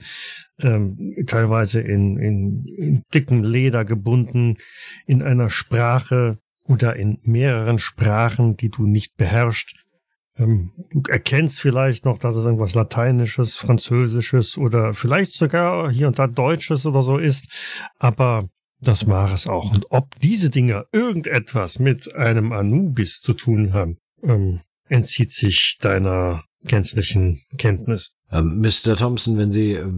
[0.62, 4.58] ähm, teilweise in, in, in dicken Leder gebunden,
[5.06, 9.76] in einer Sprache oder in mehreren Sprachen, die du nicht beherrschst.
[10.40, 16.18] Ähm, du erkennst vielleicht noch, dass es irgendwas Lateinisches, Französisches oder vielleicht sogar hier und
[16.18, 17.48] da Deutsches oder so ist,
[17.98, 18.50] aber
[18.82, 19.74] das war es auch.
[19.74, 26.44] Und ob diese Dinger irgendetwas mit einem Anubis zu tun haben, ähm, entzieht sich deiner
[26.64, 28.14] gänzlichen Kenntnis.
[28.32, 28.96] Ähm, Mr.
[28.96, 29.92] Thompson, wenn Sie äh,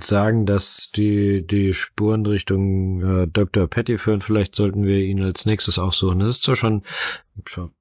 [0.00, 3.68] sagen, dass die, die Spuren Richtung äh, Dr.
[3.98, 6.20] Führen, vielleicht sollten wir ihn als nächstes aufsuchen.
[6.20, 6.82] Das ist zwar schon,
[7.44, 7.72] schaut,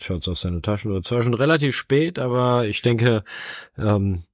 [0.00, 3.24] schaut's auf seine Taschen, oder zwar schon relativ spät, aber ich denke,
[3.78, 4.24] ähm,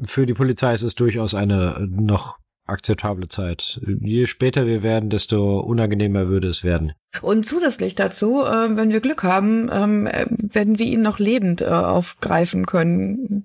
[0.00, 3.80] für die Polizei ist es durchaus eine noch akzeptable Zeit.
[4.00, 6.92] Je später wir werden, desto unangenehmer würde es werden.
[7.22, 11.62] Und zusätzlich dazu, äh, wenn wir Glück haben, ähm, äh, werden wir ihn noch lebend
[11.62, 13.44] äh, aufgreifen können.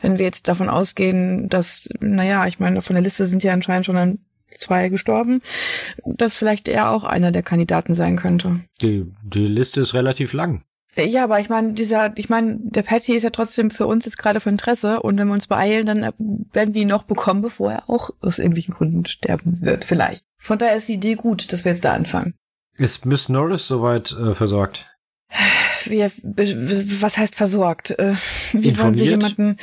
[0.00, 3.86] Wenn wir jetzt davon ausgehen, dass, naja, ich meine, von der Liste sind ja anscheinend
[3.86, 4.18] schon ein
[4.62, 5.42] zwei gestorben,
[6.04, 8.60] dass vielleicht er auch einer der Kandidaten sein könnte.
[8.80, 10.62] Die, die Liste ist relativ lang.
[10.94, 14.18] Ja, aber ich meine, dieser, ich meine, der Patty ist ja trotzdem für uns jetzt
[14.18, 16.12] gerade von Interesse und wenn wir uns beeilen, dann äh,
[16.52, 20.24] werden wir ihn noch bekommen, bevor er auch aus irgendwelchen Gründen sterben wird, vielleicht.
[20.36, 22.34] Von daher ist die Idee gut, dass wir jetzt da anfangen.
[22.76, 24.86] Ist Miss Norris soweit äh, versorgt?
[25.86, 27.90] wir, was heißt versorgt?
[27.92, 28.14] Äh,
[28.52, 28.78] wie Informiert?
[28.78, 29.56] wollen Sie jemanden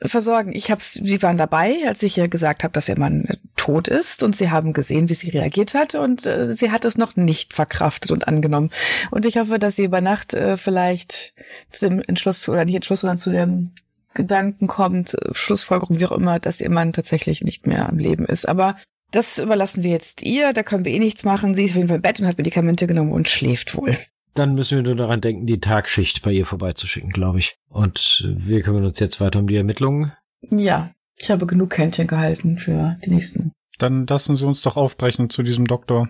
[0.00, 0.52] versorgen?
[0.54, 3.86] Ich hab's, Sie waren dabei, als ich ihr gesagt habe, dass ihr Mann äh, tot
[3.86, 7.14] ist und Sie haben gesehen, wie sie reagiert hat und äh, sie hat es noch
[7.14, 8.70] nicht verkraftet und angenommen.
[9.12, 11.32] Und ich hoffe, dass sie über Nacht äh, vielleicht
[11.70, 13.70] zu dem Entschluss oder nicht Entschluss, sondern zu dem
[14.14, 18.24] Gedanken kommt, äh, Schlussfolgerung, wie auch immer, dass ihr Mann tatsächlich nicht mehr am Leben
[18.24, 18.48] ist.
[18.48, 18.76] Aber
[19.12, 21.54] das überlassen wir jetzt ihr, da können wir eh nichts machen.
[21.54, 23.96] Sie ist auf jeden Fall im Bett und hat Medikamente genommen und schläft wohl.
[24.34, 27.54] Dann müssen wir nur daran denken, die Tagschicht bei ihr vorbeizuschicken, glaube ich.
[27.68, 30.12] Und wir kümmern uns jetzt weiter um die Ermittlungen.
[30.50, 33.52] Ja, ich habe genug Händchen gehalten für die nächsten.
[33.78, 36.08] Dann lassen Sie uns doch aufbrechen zu diesem Doktor.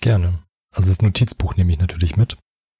[0.00, 0.42] Gerne.
[0.72, 2.36] Also das Notizbuch nehme ich natürlich mit.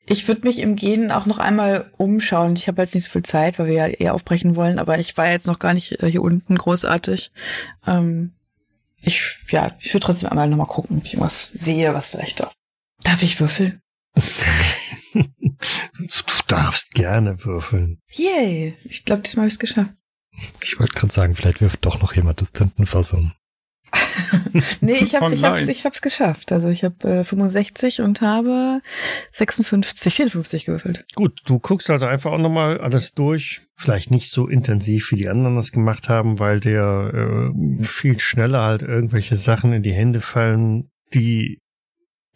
[0.07, 2.57] Ich würde mich im Gehen auch noch einmal umschauen.
[2.57, 5.17] Ich habe jetzt nicht so viel Zeit, weil wir ja eher aufbrechen wollen, aber ich
[5.17, 7.33] war jetzt noch gar nicht äh, hier unten großartig.
[7.87, 8.35] Ähm,
[9.01, 12.51] ich, ja, ich würde trotzdem einmal nochmal gucken, ob ich irgendwas sehe, was vielleicht da.
[13.03, 13.81] Darf ich würfeln?
[15.15, 15.23] du
[16.49, 18.01] darfst gerne würfeln.
[18.11, 18.77] Yay!
[18.85, 19.93] Ich glaube, diesmal habe ich es geschafft.
[20.63, 23.33] Ich wollte gerade sagen, vielleicht wirft doch noch jemand das Tintenfass um.
[24.81, 26.53] nee, ich habe oh ich hab's, ich hab's geschafft.
[26.53, 28.81] Also ich habe äh, 65 und habe
[29.33, 31.05] 56, 54 gewürfelt.
[31.15, 33.63] Gut, du guckst also einfach auch nochmal alles durch.
[33.77, 38.63] Vielleicht nicht so intensiv, wie die anderen das gemacht haben, weil der äh, viel schneller
[38.63, 41.59] halt irgendwelche Sachen in die Hände fallen, die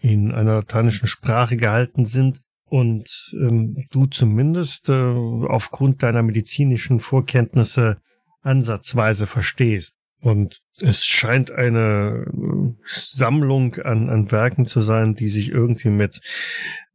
[0.01, 7.99] in einer lateinischen Sprache gehalten sind und ähm, du zumindest äh, aufgrund deiner medizinischen Vorkenntnisse
[8.43, 9.95] ansatzweise verstehst.
[10.21, 16.21] Und es scheint eine äh, Sammlung an, an Werken zu sein, die sich irgendwie mit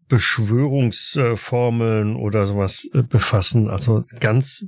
[0.09, 3.69] Beschwörungsformeln oder sowas äh, befassen.
[3.69, 4.65] Also ganz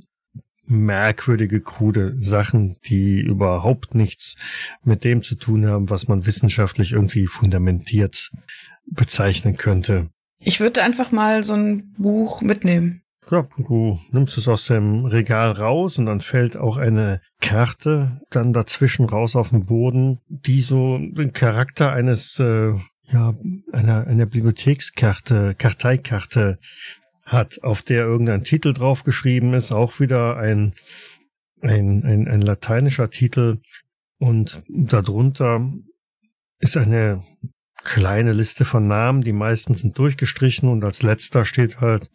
[0.66, 4.36] merkwürdige, krude Sachen, die überhaupt nichts
[4.82, 8.30] mit dem zu tun haben, was man wissenschaftlich irgendwie fundamentiert
[8.86, 10.10] bezeichnen könnte.
[10.46, 13.02] Ich würde einfach mal so ein Buch mitnehmen.
[13.28, 18.52] Ja, du nimmst es aus dem Regal raus und dann fällt auch eine Karte dann
[18.52, 22.70] dazwischen raus auf den Boden, die so den Charakter eines, äh,
[23.10, 23.34] ja,
[23.72, 26.60] einer, einer Bibliothekskarte, Karteikarte
[27.24, 30.74] hat, auf der irgendein Titel draufgeschrieben ist, auch wieder ein,
[31.60, 33.58] ein, ein, ein lateinischer Titel
[34.18, 35.72] und darunter
[36.60, 37.24] ist eine
[37.86, 42.10] kleine Liste von Namen, die meisten sind durchgestrichen und als letzter steht halt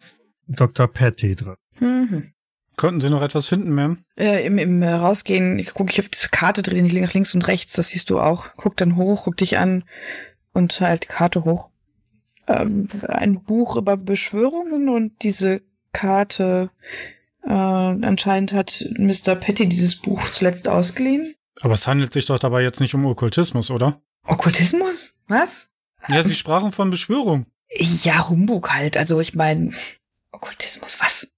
[0.46, 0.86] Dr.
[0.86, 1.56] Patty dran.
[1.80, 2.32] Mhm.
[2.76, 3.98] Konnten Sie noch etwas finden, Ma'am?
[4.16, 7.34] Äh, Im, im äh, Rausgehen ich gucke ich auf diese Karte, drehe ich nach links
[7.34, 8.48] und rechts, das siehst du auch.
[8.56, 9.84] Guck dann hoch, guck dich an
[10.52, 11.72] und halt die Karte hoch
[12.46, 16.70] ähm, ein Buch über Beschwörungen und diese Karte
[17.44, 19.34] äh, anscheinend hat Mr.
[19.34, 21.32] Petty dieses Buch zuletzt ausgeliehen.
[21.60, 24.00] Aber es handelt sich doch dabei jetzt nicht um Okkultismus, oder?
[24.26, 25.14] Okkultismus?
[25.28, 25.70] Was?
[26.08, 27.46] Ja, Sie sprachen von Beschwörung.
[27.70, 28.96] Ja, Humbug halt.
[28.96, 29.72] Also ich meine,
[30.32, 31.28] Okkultismus, was?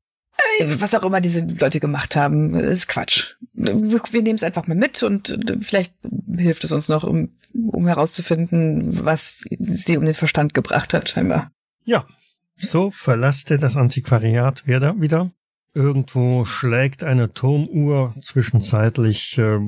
[0.63, 3.35] was auch immer diese Leute gemacht haben, ist Quatsch.
[3.53, 5.95] Wir, wir nehmen es einfach mal mit und vielleicht
[6.37, 11.53] hilft es uns noch, um, um herauszufinden, was sie um den Verstand gebracht hat, scheinbar.
[11.85, 12.07] Ja,
[12.57, 15.31] so verlasst ihr das Antiquariat wieder.
[15.75, 18.15] Irgendwo schlägt eine Turmuhr.
[18.23, 19.59] Zwischenzeitlich äh,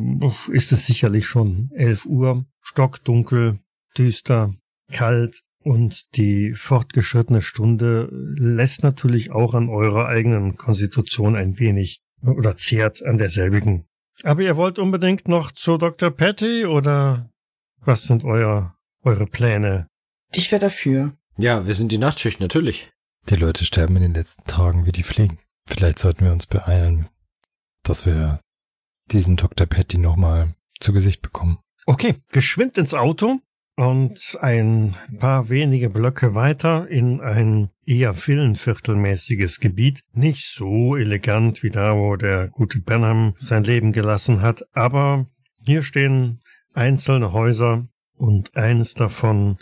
[0.53, 2.47] ist es sicherlich schon elf Uhr.
[2.63, 3.59] Stockdunkel,
[3.99, 4.55] düster,
[4.93, 5.43] kalt.
[5.59, 13.05] Und die fortgeschrittene Stunde lässt natürlich auch an eurer eigenen Konstitution ein wenig oder zehrt
[13.05, 13.85] an derselbigen.
[14.23, 16.13] Aber ihr wollt unbedingt noch zu Dr.
[16.13, 17.31] Patty oder
[17.81, 19.89] was sind euer, eure Pläne?
[20.33, 21.17] Ich wäre dafür.
[21.37, 22.93] Ja, wir sind die Nachtschicht, natürlich.
[23.29, 25.39] Die Leute sterben in den letzten Tagen wie die Fliegen.
[25.67, 27.09] Vielleicht sollten wir uns beeilen,
[27.83, 28.41] dass wir
[29.11, 29.67] diesen Dr.
[29.67, 31.59] Patty nochmal zu Gesicht bekommen.
[31.87, 33.41] Okay, geschwind ins Auto
[33.77, 40.01] und ein paar wenige Blöcke weiter in ein eher villenviertelmäßiges Gebiet.
[40.13, 45.27] Nicht so elegant wie da, wo der gute Benham sein Leben gelassen hat, aber
[45.65, 46.41] hier stehen
[46.75, 49.59] einzelne Häuser und eines davon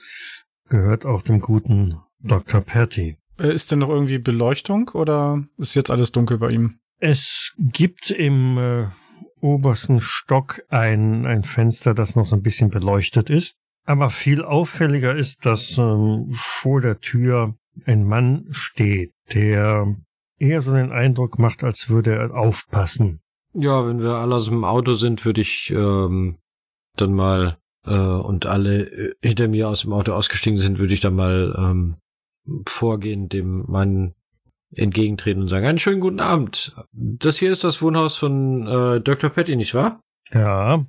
[0.69, 2.61] gehört auch dem guten Dr.
[2.61, 3.19] Patty.
[3.39, 6.79] Äh, ist denn noch irgendwie Beleuchtung oder ist jetzt alles dunkel bei ihm?
[6.99, 8.87] Es gibt im äh,
[9.41, 13.57] obersten Stock ein, ein Fenster, das noch so ein bisschen beleuchtet ist.
[13.85, 19.95] Aber viel auffälliger ist, dass ähm, vor der Tür ein Mann steht, der
[20.39, 23.21] eher so den Eindruck macht, als würde er aufpassen.
[23.53, 26.39] Ja, wenn wir alle aus dem Auto sind, würde ich ähm,
[26.97, 31.01] dann mal äh, und alle äh, hinter mir aus dem Auto ausgestiegen sind, würde ich
[31.01, 31.97] dann mal ähm,
[32.67, 34.15] vorgehen, dem Mann
[34.71, 36.77] entgegentreten und sagen, einen schönen guten Abend.
[36.93, 39.31] Das hier ist das Wohnhaus von äh, Dr.
[39.31, 40.01] Petty, nicht wahr?
[40.33, 40.85] Ja,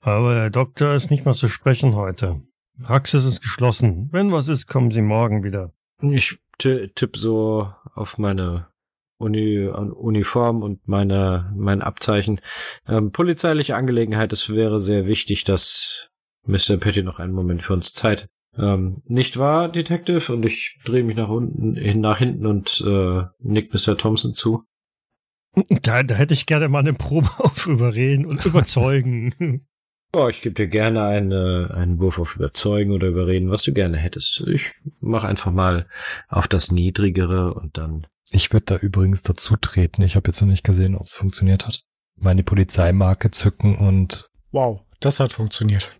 [0.00, 2.42] aber der Doktor ist nicht mehr zu sprechen heute.
[2.82, 4.08] Praxis ist geschlossen.
[4.12, 5.72] Wenn was ist, kommen Sie morgen wieder.
[6.00, 8.68] Ich tippe so auf meine
[9.18, 12.40] Uni Uniform und meine mein Abzeichen.
[12.88, 14.32] Ähm, polizeiliche Angelegenheit.
[14.32, 16.10] Es wäre sehr wichtig, dass
[16.44, 16.76] Mr.
[16.78, 18.28] Petty noch einen Moment für uns Zeit.
[18.58, 20.32] Ähm, nicht wahr, Detective?
[20.32, 23.96] Und ich drehe mich nach unten, hin, nach hinten und äh, nick Mr.
[23.96, 24.64] Thompson zu.
[25.82, 29.66] Da, da hätte ich gerne mal eine Probe auf Überreden und Überzeugen.
[30.14, 33.96] Oh, ich gebe dir gerne eine, einen Wurf auf Überzeugen oder Überreden, was du gerne
[33.96, 34.44] hättest.
[34.46, 35.88] Ich mach einfach mal
[36.28, 38.06] auf das Niedrigere und dann.
[38.30, 40.02] Ich würde da übrigens dazu treten.
[40.02, 41.84] Ich habe jetzt noch nicht gesehen, ob es funktioniert hat.
[42.14, 44.28] Meine Polizeimarke zücken und.
[44.50, 45.92] Wow, das hat funktioniert.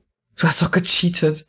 [0.42, 1.46] Du hast doch gecheatet.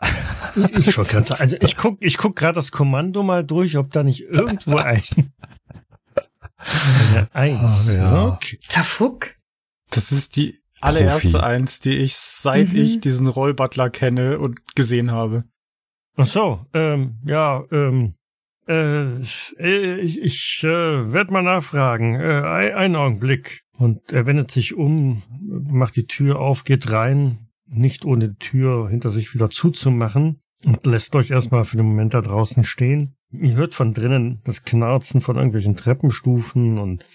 [0.78, 4.22] Ich, grad, also ich guck, ich guck gerade das Kommando mal durch, ob da nicht
[4.22, 5.02] irgendwo ein
[7.12, 7.90] eine Eins.
[7.90, 8.28] Ah, ja.
[8.28, 8.60] Okay.
[8.70, 9.32] Tafuk?
[9.90, 11.44] Das ist die allererste Profi.
[11.44, 12.80] Eins, die ich seit Mhm.
[12.82, 15.46] ich diesen Rollbutler kenne und gesehen habe.
[16.16, 18.14] Ach so, ähm, ja, ähm,
[18.68, 22.14] äh, ich, ich äh, werde mal nachfragen.
[22.14, 23.64] Äh, ein, einen Augenblick.
[23.76, 28.90] Und er wendet sich um, macht die Tür auf, geht rein, nicht ohne die Tür
[28.90, 33.16] hinter sich wieder zuzumachen und lässt euch erstmal für den Moment da draußen stehen.
[33.32, 37.06] Ihr hört von drinnen das Knarzen von irgendwelchen Treppenstufen und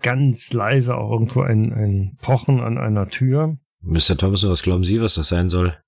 [0.00, 3.58] ganz leise auch irgendwo ein, ein Pochen an einer Tür.
[3.82, 4.16] Mr.
[4.16, 5.78] Thompson, was glauben Sie, was das sein soll?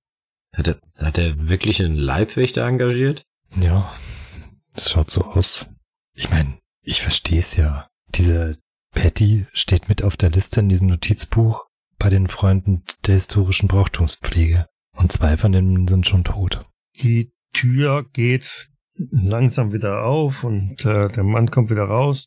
[0.54, 3.22] Hat er, hat er wirklich einen Leibwächter engagiert?
[3.60, 3.90] Ja,
[4.74, 5.68] es schaut so aus.
[6.14, 7.88] Ich meine, ich verstehe es ja.
[8.14, 8.58] Diese
[8.92, 11.66] Patty steht mit auf der Liste in diesem Notizbuch
[12.02, 14.66] bei den Freunden der historischen Brauchtumspflege.
[14.96, 16.66] Und zwei von denen sind schon tot.
[16.96, 22.26] Die Tür geht langsam wieder auf und äh, der Mann kommt wieder raus.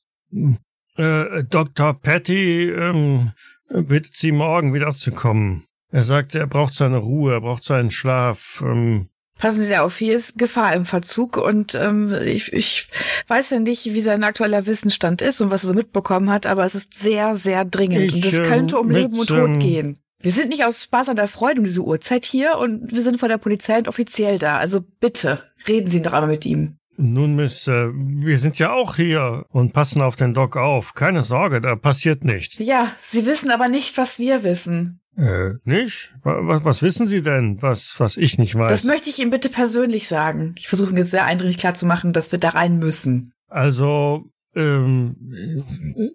[0.95, 1.93] Äh, Dr.
[1.93, 3.33] Patty ähm,
[3.69, 5.65] bittet Sie morgen wiederzukommen.
[5.91, 8.63] Er sagt, er braucht seine Ruhe, er braucht seinen Schlaf.
[8.65, 12.87] Ähm, Passen Sie auf, hier ist Gefahr im Verzug und ähm, ich, ich
[13.27, 16.63] weiß ja nicht, wie sein aktueller Wissensstand ist und was er so mitbekommen hat, aber
[16.63, 19.49] es ist sehr, sehr dringend Ich, und es ähm, könnte um mit, Leben und Tod
[19.49, 19.99] ähm, gehen.
[20.19, 23.19] Wir sind nicht aus Spaß an der Freude um diese Uhrzeit hier und wir sind
[23.19, 24.57] von der Polizei und offiziell da.
[24.57, 26.77] Also bitte, reden Sie doch einmal mit ihm.
[26.97, 30.93] nun, Miss, äh, wir sind ja auch hier und passen auf den Doc auf.
[30.93, 32.57] Keine Sorge, da passiert nichts.
[32.59, 35.01] Ja, Sie wissen aber nicht, was wir wissen.
[35.17, 36.13] Äh, nicht?
[36.23, 38.69] Was, was wissen Sie denn, was, was ich nicht weiß?
[38.69, 40.55] Das möchte ich Ihnen bitte persönlich sagen.
[40.57, 43.33] Ich versuche mir sehr eindringlich klarzumachen, dass wir da rein müssen.
[43.47, 44.25] Also,
[44.55, 45.15] ähm,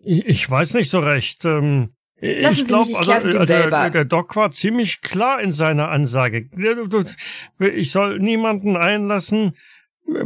[0.05, 1.45] ich, ich weiß nicht so recht.
[1.45, 3.81] Ähm, Lassen ich glaube, also, der, selber.
[3.81, 6.51] der, der Doc war ziemlich klar in seiner Ansage.
[7.59, 9.55] Ich soll niemanden einlassen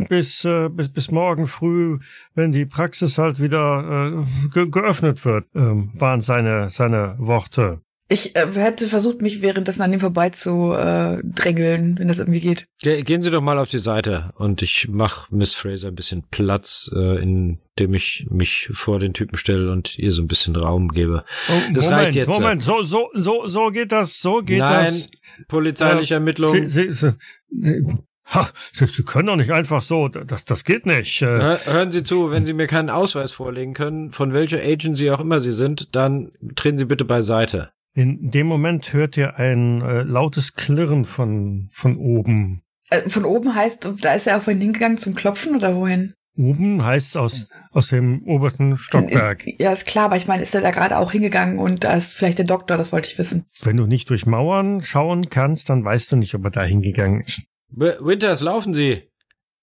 [0.08, 1.98] bis, äh, bis, bis morgen früh,
[2.34, 7.80] wenn die Praxis halt wieder äh, ge geöffnet wird, ähm, waren seine, seine Worte.
[8.08, 12.40] Ich äh, hätte versucht, mich währenddessen an ihm vorbei zu äh, drängeln, wenn das irgendwie
[12.40, 12.66] geht.
[12.82, 16.22] Ge gehen Sie doch mal auf die Seite und ich mach Miss Fraser ein bisschen
[16.30, 20.88] Platz, äh, indem ich mich vor den Typen stelle und ihr so ein bisschen Raum
[20.90, 21.24] gebe.
[21.48, 22.28] Oh, Das Moment, reicht jetzt.
[22.28, 25.08] Moment, so, so, so, so geht das, so geht Nein, das.
[25.48, 26.68] polizeiliche Äh, Ermittlungen.
[26.68, 27.14] Sie, Sie,
[27.50, 31.22] Sie, ha, Sie, Sie können doch nicht einfach so, das, das geht nicht.
[31.22, 35.10] Äh, Hör, hören Sie zu, wenn Sie mir keinen Ausweis vorlegen können, von welcher Agency
[35.10, 37.70] auch immer Sie sind, dann treten Sie bitte beiseite.
[37.94, 42.62] In dem Moment hört ihr ein äh, lautes Klirren von, von oben.
[42.90, 46.14] Äh, von oben heißt, da ist er auf ihn hingegangen zum Klopfen oder wohin?
[46.36, 49.44] Oben heißt aus, aus dem obersten Stockwerk.
[49.58, 52.14] Ja, ist klar, aber ich meine, ist er da gerade auch hingegangen und da ist
[52.14, 53.46] vielleicht der Doktor, das wollte ich wissen.
[53.62, 57.20] Wenn du nicht durch Mauern schauen kannst, dann weißt du nicht, ob er da hingegangen
[57.20, 57.42] ist.
[57.68, 59.08] Winters, laufen Sie!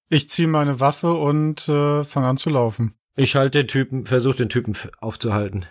[0.08, 2.96] Ich ziehe meine Waffe und äh, fange an zu laufen.
[3.18, 5.66] Ich halte den Typen, versuche den Typen aufzuhalten,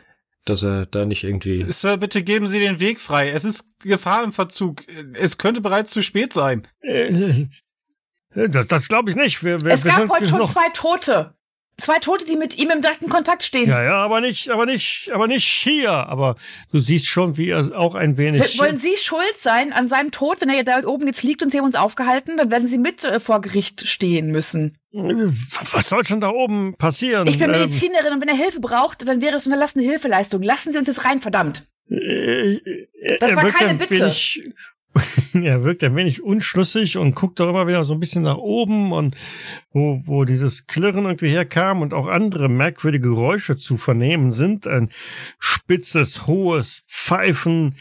[0.44, 1.64] dass er da nicht irgendwie.
[1.70, 3.30] Sir, bitte geben Sie den Weg frei.
[3.30, 4.82] Es ist Gefahr im Verzug.
[5.14, 6.66] Es könnte bereits zu spät sein.
[6.82, 7.46] Äh,
[8.48, 9.42] das das glaube ich nicht.
[9.42, 11.34] Wir, wir, es gab heute schon noch- zwei Tote.
[11.80, 13.68] Zwei Tote, die mit ihm im direkten Kontakt stehen.
[13.68, 15.90] Ja, ja, aber nicht, aber nicht, aber nicht hier.
[15.90, 16.36] Aber
[16.72, 18.58] du siehst schon, wie er auch ein wenig.
[18.58, 21.58] Wollen Sie schuld sein an seinem Tod, wenn er da oben jetzt liegt und Sie
[21.58, 22.36] haben uns aufgehalten?
[22.36, 24.76] Dann werden Sie mit äh, vor Gericht stehen müssen.
[24.92, 27.26] Was soll schon da oben passieren?
[27.28, 30.42] Ich bin Ähm, Medizinerin und wenn er Hilfe braucht, dann wäre es unterlassene Hilfeleistung.
[30.42, 31.62] Lassen Sie uns jetzt rein, verdammt.
[31.88, 32.58] Äh,
[33.18, 34.00] Das er war keine ein Bitte.
[34.00, 34.42] Wenig,
[35.34, 38.92] er wirkt ein wenig unschlüssig und guckt doch immer wieder so ein bisschen nach oben
[38.92, 39.16] und
[39.70, 44.66] wo, wo dieses Klirren irgendwie herkam und auch andere merkwürdige Geräusche zu vernehmen sind.
[44.66, 44.90] Ein
[45.38, 47.76] spitzes, hohes Pfeifen,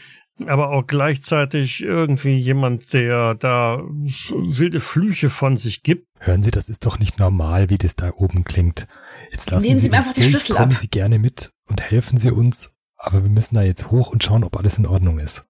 [0.46, 6.06] aber auch gleichzeitig irgendwie jemand, der da wilde Flüche von sich gibt.
[6.18, 8.86] Hören Sie, das ist doch nicht normal, wie das da oben klingt.
[9.32, 10.78] Jetzt lassen Nehmen Sie Sie mir einfach die Schlüssel kommen ab.
[10.80, 14.44] Sie gerne mit und helfen Sie uns, aber wir müssen da jetzt hoch und schauen,
[14.44, 15.44] ob alles in Ordnung ist.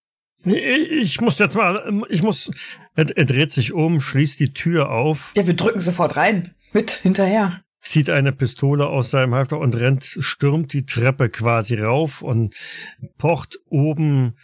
[0.45, 2.51] Ich, muss jetzt mal, ich muss,
[2.95, 6.55] er, er dreht sich um, schließt die Tür auf, Ja, wir drücken sofort rein.
[6.73, 7.63] Mit hinterher.
[7.81, 12.55] zieht eine Pistole aus seinem Halfter und rennt, stürmt die Treppe quasi rauf und
[13.19, 14.37] pocht oben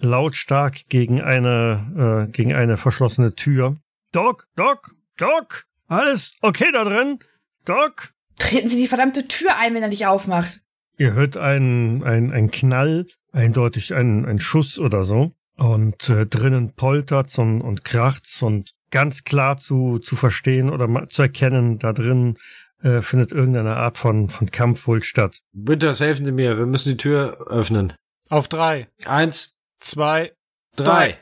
[0.00, 3.76] lautstark gegen eine, äh, gegen eine verschlossene Tür.
[4.12, 7.18] Doc, Doc, Doc, alles okay da drin?
[7.64, 8.12] Doc?
[8.38, 10.60] Treten Sie die verdammte Tür ein, wenn er nicht aufmacht.
[10.96, 15.32] Ihr hört einen, einen, einen Knall, eindeutig ein, ein Schuss oder so.
[15.56, 21.22] Und äh, drinnen poltert's und, und kracht's und ganz klar zu, zu verstehen oder zu
[21.22, 22.38] erkennen, da drin
[22.82, 25.40] äh, findet irgendeine Art von, von Kampf wohl statt.
[25.52, 26.56] Winters, helfen Sie mir.
[26.56, 27.92] Wir müssen die Tür öffnen.
[28.30, 30.32] Auf drei, Eins, zwei,
[30.76, 31.18] drei.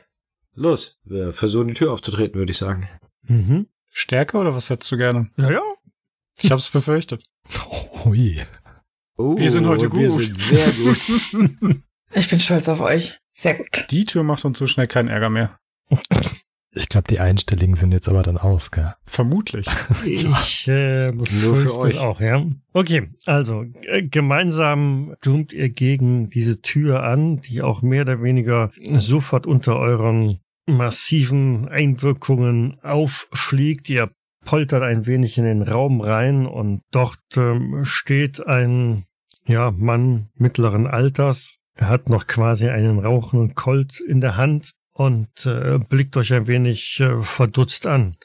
[0.53, 0.97] Los.
[1.03, 2.87] Wir versuchen die Tür aufzutreten, würde ich sagen.
[3.23, 3.67] Mhm.
[3.89, 5.29] Stärke oder was hättest du gerne?
[5.37, 5.61] Ja, ja.
[6.39, 7.23] Ich hab's befürchtet.
[8.05, 8.41] Ui.
[9.17, 10.11] Oh, Wir sind heute Wir gut.
[10.11, 11.81] sind sehr gut.
[12.17, 13.19] Ich bin stolz auf euch.
[13.31, 13.85] Sehr gut.
[13.91, 15.59] Die Tür macht uns so schnell keinen Ärger mehr.
[16.71, 18.95] Ich glaube, die Einstelligen sind jetzt aber dann aus, gell?
[19.05, 19.67] Vermutlich.
[20.03, 21.97] Ich äh, Nur befürchte für euch.
[21.99, 22.43] auch, ja.
[22.73, 28.71] Okay, also äh, gemeinsam zoomt ihr gegen diese Tür an, die auch mehr oder weniger
[28.93, 33.89] sofort unter euren massiven Einwirkungen auffliegt.
[33.89, 34.09] Ihr
[34.43, 39.05] poltert ein wenig in den Raum rein und dort ähm, steht ein
[39.45, 41.59] ja, Mann mittleren Alters.
[41.77, 46.47] Er hat noch quasi einen rauchenden Colt in der Hand und äh, blickt euch ein
[46.47, 48.15] wenig äh, verdutzt an.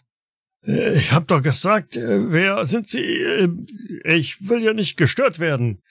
[0.67, 3.05] Äh, Ich hab doch gesagt, äh, wer sind Sie?
[3.05, 3.49] Äh,
[4.05, 5.83] Ich will ja nicht gestört werden.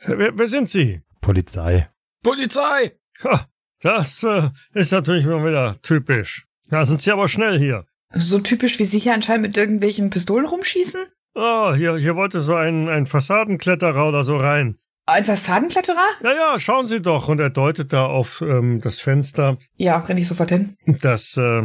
[0.00, 1.00] Äh, Wer, wer sind Sie?
[1.22, 1.88] Polizei.
[2.22, 2.92] Polizei!
[3.24, 3.46] Ha,
[3.80, 6.46] das äh, ist natürlich mal wieder typisch.
[6.68, 7.86] Da sind Sie aber schnell hier.
[8.14, 11.06] So typisch, wie Sie hier anscheinend mit irgendwelchen Pistolen rumschießen?
[11.34, 14.78] Oh, hier, hier wollte so ein, ein Fassadenkletterer oder so rein.
[15.08, 16.04] Ein Fassadenkletterer?
[16.22, 17.28] Ja, ja, schauen Sie doch.
[17.28, 20.76] Und er deutet da auf ähm, das Fenster, Ja, renne ich sofort hin.
[21.00, 21.62] das äh,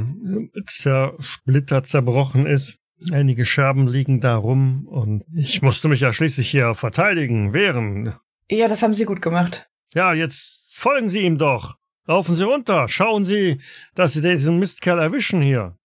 [0.66, 2.78] zersplittert, zerbrochen ist.
[3.12, 8.16] Einige Scherben liegen da rum und ich musste mich ja schließlich hier verteidigen, wehren.
[8.50, 9.68] Ja, das haben Sie gut gemacht.
[9.94, 11.76] Ja, jetzt folgen Sie ihm doch.
[12.06, 12.88] Laufen Sie runter.
[12.88, 13.60] Schauen Sie,
[13.94, 15.76] dass Sie diesen Mistkerl erwischen hier.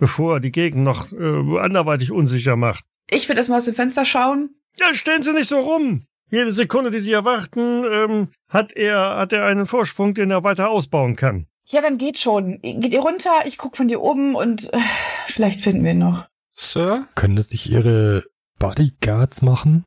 [0.00, 2.84] Bevor er die Gegend noch äh, anderweitig unsicher macht.
[3.08, 4.50] Ich will erstmal aus dem Fenster schauen.
[4.78, 6.04] Ja, stehen Sie nicht so rum.
[6.30, 10.70] Jede Sekunde, die Sie erwarten, ähm, hat er, hat er einen Vorsprung, den er weiter
[10.70, 11.46] ausbauen kann.
[11.66, 12.60] Ja, dann geht schon.
[12.62, 14.78] Geht ihr runter, ich guck von dir oben und äh,
[15.26, 16.26] vielleicht finden wir ihn noch.
[16.54, 17.06] Sir?
[17.14, 18.24] Können das nicht Ihre
[18.58, 19.84] Bodyguards machen?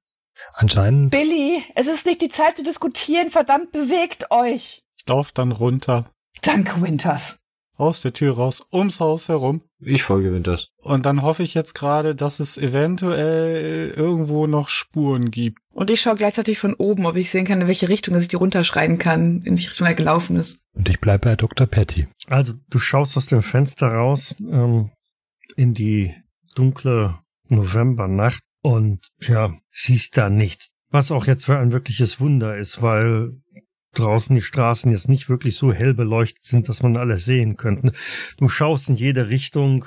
[0.54, 1.12] Anscheinend.
[1.12, 3.30] Billy, es ist nicht die Zeit zu diskutieren.
[3.30, 4.82] Verdammt, bewegt euch.
[4.98, 6.06] Ich lauf dann runter.
[6.42, 7.43] Danke, Winters.
[7.76, 9.62] Aus der Tür raus, ums Haus herum.
[9.80, 10.70] Ich folge Winters.
[10.78, 15.60] Und dann hoffe ich jetzt gerade, dass es eventuell irgendwo noch Spuren gibt.
[15.72, 18.30] Und ich schaue gleichzeitig von oben, ob ich sehen kann, in welche Richtung, dass ich
[18.30, 20.66] die runterschreien kann, in welche Richtung er gelaufen ist.
[20.74, 21.66] Und ich bleibe bei Dr.
[21.66, 22.08] Patty.
[22.28, 24.92] Also, du schaust aus dem Fenster raus ähm,
[25.56, 26.14] in die
[26.56, 27.20] dunkle
[27.50, 30.68] Novembernacht und ja, siehst da nichts.
[30.90, 33.42] Was auch jetzt für ein wirkliches Wunder ist, weil
[33.94, 37.94] draußen die Straßen jetzt nicht wirklich so hell beleuchtet sind, dass man alles sehen könnte.
[38.38, 39.86] Du schaust in jede Richtung,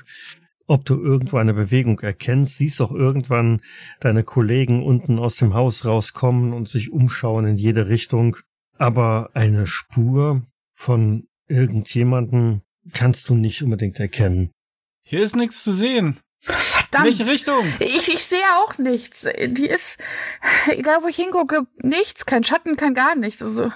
[0.67, 3.61] ob du irgendwo eine Bewegung erkennst, siehst auch irgendwann
[4.01, 8.37] deine Kollegen unten aus dem Haus rauskommen und sich umschauen in jede Richtung.
[8.79, 10.43] Aber eine Spur
[10.75, 14.51] von irgendjemanden kannst du nicht unbedingt erkennen.
[15.03, 16.19] Hier ist nichts zu sehen.
[16.97, 17.19] Verdammt.
[17.19, 17.65] Welche Richtung?
[17.81, 19.29] Ich, ich sehe auch nichts.
[19.47, 19.99] Die ist,
[20.69, 22.27] egal wo ich hingucke, nichts.
[22.27, 23.43] Kein Schatten, kein gar nichts.
[23.43, 23.71] Also,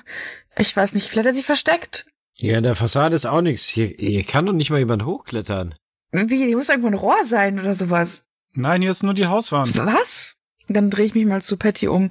[0.58, 2.06] ich weiß nicht, vielleicht hat er sich versteckt.
[2.36, 3.66] Ja, in der Fassade ist auch nichts.
[3.68, 5.74] Hier, hier kann doch nicht mal jemand hochklettern.
[6.12, 8.26] Wie, hier muss irgendwo ein Rohr sein oder sowas.
[8.54, 9.76] Nein, hier ist nur die Hauswand.
[9.76, 10.36] Was?
[10.68, 12.10] Dann drehe ich mich mal zu Patty um.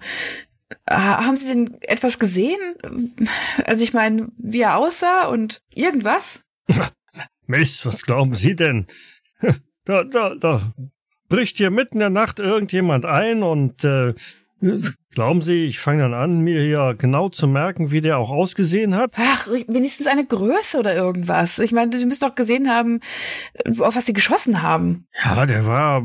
[0.89, 2.59] Ha- Haben Sie denn etwas gesehen?
[3.65, 6.43] Also ich meine, wie er aussah und irgendwas?
[7.47, 8.85] Mist, was glauben Sie denn?
[9.85, 10.61] Da, da, da
[11.29, 14.13] bricht hier mitten in der Nacht irgendjemand ein und äh,
[15.11, 18.95] glauben Sie, ich fange dann an, mir hier genau zu merken, wie der auch ausgesehen
[18.95, 19.13] hat?
[19.17, 21.59] Ach, wenigstens eine Größe oder irgendwas.
[21.59, 22.99] Ich meine, Sie müssen doch gesehen haben,
[23.79, 25.07] auf was Sie geschossen haben.
[25.23, 26.03] Ja, der war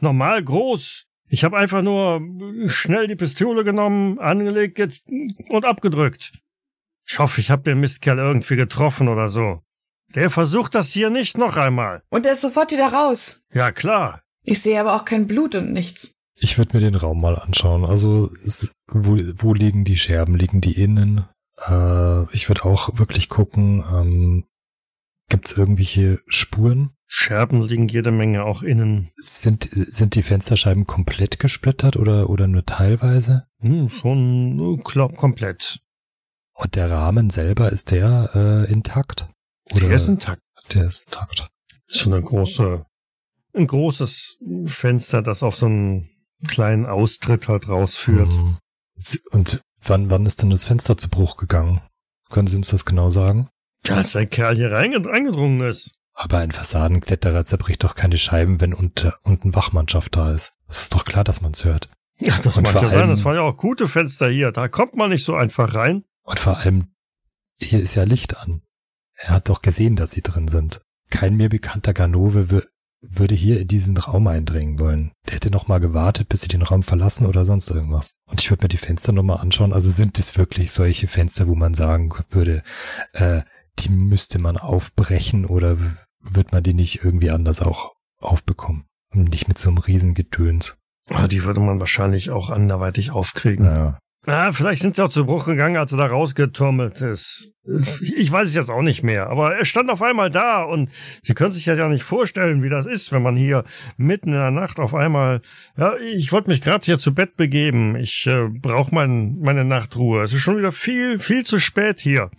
[0.00, 1.06] normal groß.
[1.28, 2.20] Ich habe einfach nur
[2.66, 5.08] schnell die Pistole genommen, angelegt jetzt
[5.48, 6.32] und abgedrückt.
[7.06, 9.60] Ich hoffe, ich habe den Mistkerl irgendwie getroffen oder so.
[10.14, 12.02] Der versucht das hier nicht noch einmal.
[12.10, 13.42] Und er ist sofort wieder raus.
[13.52, 14.23] Ja, klar.
[14.44, 16.16] Ich sehe aber auch kein Blut und nichts.
[16.36, 17.84] Ich würde mir den Raum mal anschauen.
[17.84, 20.36] Also, es, wo, wo liegen die Scherben?
[20.36, 21.26] Liegen die innen?
[21.58, 24.44] Äh, ich würde auch wirklich gucken, ähm,
[25.28, 26.90] gibt es irgendwelche Spuren?
[27.06, 29.10] Scherben liegen jede Menge auch innen.
[29.16, 33.46] Sind, sind die Fensterscheiben komplett gesplittert oder, oder nur teilweise?
[33.60, 35.80] Hm, schon glaub, komplett.
[36.54, 39.28] Und der Rahmen selber, ist der äh, intakt?
[39.72, 40.42] Oder der ist intakt.
[40.72, 41.48] Der ist intakt.
[41.86, 42.84] So eine große,
[43.54, 46.10] ein großes Fenster, das auf so einen
[46.46, 48.32] kleinen Austritt halt rausführt.
[48.32, 48.56] Mhm.
[49.30, 51.80] Und wann, wann ist denn das Fenster zu Bruch gegangen?
[52.30, 53.48] Können Sie uns das genau sagen?
[53.86, 55.94] Ja, als der Kerl hier reingedrungen ist.
[56.14, 60.54] Aber ein Fassadenkletterer zerbricht doch keine Scheiben, wenn unter, unten Wachmannschaft da ist.
[60.68, 61.90] Es ist doch klar, dass man es hört.
[62.18, 63.08] Ja, das und mag ja sein.
[63.08, 64.52] Das waren ja auch gute Fenster hier.
[64.52, 66.04] Da kommt man nicht so einfach rein.
[66.22, 66.94] Und vor allem,
[67.58, 68.62] hier ist ja Licht an.
[69.16, 70.80] Er hat doch gesehen, dass sie drin sind.
[71.10, 72.68] Kein mir bekannter Ganove
[73.10, 75.12] würde hier in diesen Raum eindringen wollen.
[75.26, 78.12] Der hätte noch mal gewartet, bis sie den Raum verlassen oder sonst irgendwas.
[78.26, 79.72] Und ich würde mir die Fenster noch mal anschauen.
[79.72, 82.62] Also sind es wirklich solche Fenster, wo man sagen würde,
[83.12, 83.42] äh,
[83.80, 85.76] die müsste man aufbrechen oder
[86.20, 88.84] wird man die nicht irgendwie anders auch aufbekommen?
[89.12, 90.76] Und nicht mit so einem Riesengedöns.
[91.10, 93.64] Ah, die würde man wahrscheinlich auch anderweitig aufkriegen.
[93.64, 93.98] Ja.
[94.26, 97.52] Na, vielleicht sind sie auch zu Bruch gegangen, als er da rausgeturmelt ist.
[98.16, 100.90] Ich weiß es jetzt auch nicht mehr, aber er stand auf einmal da und
[101.22, 103.64] Sie können sich ja nicht vorstellen, wie das ist, wenn man hier
[103.96, 105.40] mitten in der Nacht auf einmal,
[105.76, 107.96] ja, ich wollte mich gerade hier zu Bett begeben.
[107.96, 110.22] Ich äh, brauche mein, meine Nachtruhe.
[110.22, 112.30] Es ist schon wieder viel, viel zu spät hier.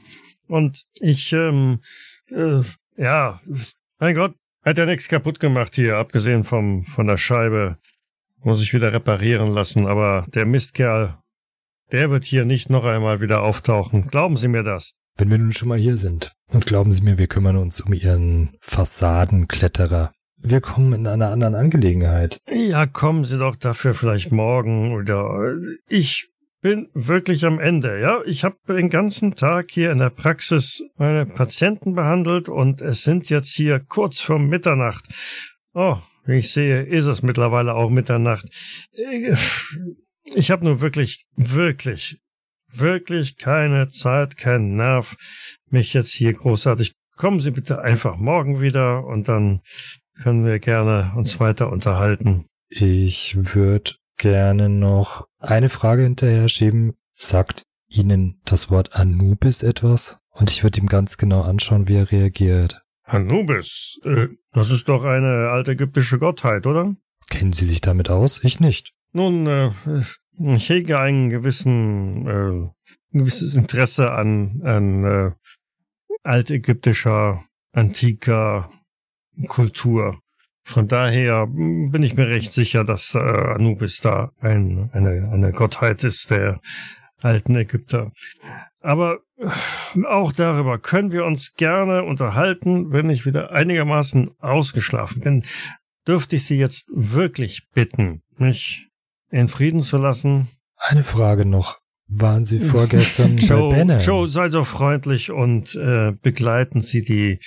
[0.48, 1.82] Und ich, ähm,
[2.32, 2.62] äh,
[2.98, 3.42] ja,
[4.00, 4.34] mein Gott,
[4.64, 7.78] hat ja nichts kaputt gemacht hier, abgesehen vom, von der Scheibe.
[8.44, 11.18] Muss ich wieder reparieren lassen, aber der Mistkerl
[11.92, 14.08] der wird hier nicht noch einmal wieder auftauchen.
[14.08, 14.94] Glauben Sie mir das.
[15.18, 16.34] Wenn wir nun schon mal hier sind.
[16.52, 20.12] Und glauben Sie mir, wir kümmern uns um Ihren Fassadenkletterer.
[20.38, 22.40] Wir kommen in einer anderen Angelegenheit.
[22.52, 25.56] Ja, kommen Sie doch dafür vielleicht morgen oder
[25.88, 26.30] ich
[26.62, 28.22] bin wirklich am Ende, ja.
[28.26, 33.30] Ich habe den ganzen Tag hier in der Praxis meine Patienten behandelt und es sind
[33.30, 35.06] jetzt hier kurz vor Mitternacht.
[35.74, 38.46] Oh, wie ich sehe, ist es mittlerweile auch Mitternacht.
[40.34, 42.20] Ich habe nur wirklich, wirklich,
[42.68, 45.16] wirklich keine Zeit, keinen Nerv,
[45.70, 46.94] mich jetzt hier großartig.
[47.16, 49.62] Kommen Sie bitte einfach morgen wieder und dann
[50.22, 52.46] können wir gerne uns weiter unterhalten.
[52.70, 56.94] Ich würde gerne noch eine Frage hinterher schieben.
[57.14, 60.18] Sagt Ihnen das Wort Anubis etwas?
[60.32, 62.82] Und ich würde ihm ganz genau anschauen, wie er reagiert.
[63.04, 64.00] Anubis?
[64.04, 66.96] Äh, das ist doch eine alte ägyptische Gottheit, oder?
[67.30, 68.44] Kennen Sie sich damit aus?
[68.44, 68.94] Ich nicht.
[69.16, 69.72] Nun, äh,
[70.56, 75.32] ich hege einen gewissen, äh, ein gewisses Interesse an, an äh,
[76.24, 77.42] altägyptischer,
[77.72, 78.70] antiker
[79.48, 80.20] Kultur.
[80.66, 86.04] Von daher bin ich mir recht sicher, dass äh, Anubis da ein, eine, eine Gottheit
[86.04, 86.60] ist der
[87.22, 88.12] alten Ägypter.
[88.82, 89.20] Aber
[90.10, 95.46] auch darüber können wir uns gerne unterhalten, wenn ich wieder einigermaßen ausgeschlafen bin.
[96.06, 98.90] Dürfte ich Sie jetzt wirklich bitten, mich
[99.36, 100.48] in Frieden zu lassen.
[100.78, 101.80] Eine Frage noch.
[102.08, 104.00] Waren Sie vorgestern Joe, bei Benham?
[104.00, 107.40] Joe, sei so freundlich und äh, begleiten Sie die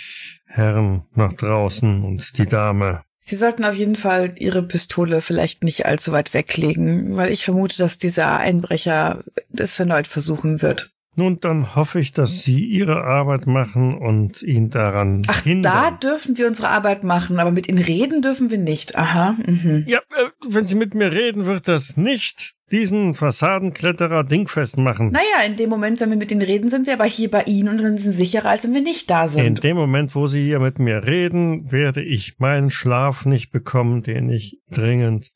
[0.46, 3.02] Herren nach draußen und die Dame.
[3.24, 7.78] Sie sollten auf jeden Fall Ihre Pistole vielleicht nicht allzu weit weglegen, weil ich vermute,
[7.78, 9.22] dass dieser Einbrecher
[9.56, 10.92] es erneut versuchen wird.
[11.18, 15.72] Nun, dann hoffe ich, dass Sie Ihre Arbeit machen und ihn daran Ach, hindern.
[15.72, 18.96] da dürfen wir unsere Arbeit machen, aber mit Ihnen reden dürfen wir nicht.
[18.96, 19.36] Aha.
[19.44, 19.82] Mhm.
[19.88, 25.10] Ja, äh, wenn Sie mit mir reden, wird das nicht diesen Fassadenkletterer dingfest machen.
[25.10, 27.68] Naja, in dem Moment, wenn wir mit Ihnen reden, sind wir aber hier bei Ihnen
[27.70, 29.44] und dann sind Sie sicherer, als wenn wir nicht da sind.
[29.44, 34.04] In dem Moment, wo Sie hier mit mir reden, werde ich meinen Schlaf nicht bekommen,
[34.04, 35.30] den ich dringend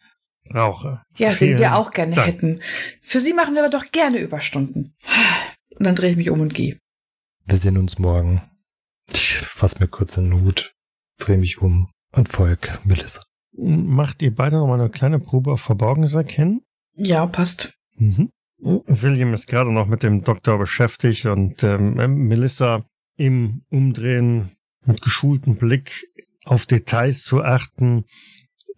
[0.48, 1.02] brauche.
[1.16, 2.28] Ja, Vielen den wir auch gerne Dank.
[2.28, 2.60] hätten.
[3.00, 4.94] Für Sie machen wir aber doch gerne Überstunden.
[5.82, 6.78] Und dann drehe ich mich um und gehe.
[7.44, 8.40] Wir sehen uns morgen.
[9.12, 10.76] Ich fass mir kurz den Hut,
[11.18, 13.24] drehe mich um und folg Melissa.
[13.58, 16.60] Macht ihr beide noch mal eine kleine Probe auf Verborgenes erkennen?
[16.94, 17.74] Ja, passt.
[17.96, 18.30] Mhm.
[18.58, 21.96] William ist gerade noch mit dem Doktor beschäftigt und ähm,
[22.28, 22.84] Melissa
[23.16, 24.52] im Umdrehen
[24.86, 26.06] mit geschultem Blick
[26.44, 28.04] auf Details zu achten,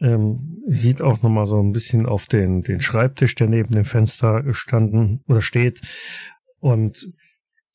[0.01, 3.85] ähm, sieht auch noch mal so ein bisschen auf den, den Schreibtisch, der neben dem
[3.85, 5.83] Fenster gestanden oder steht
[6.65, 7.13] und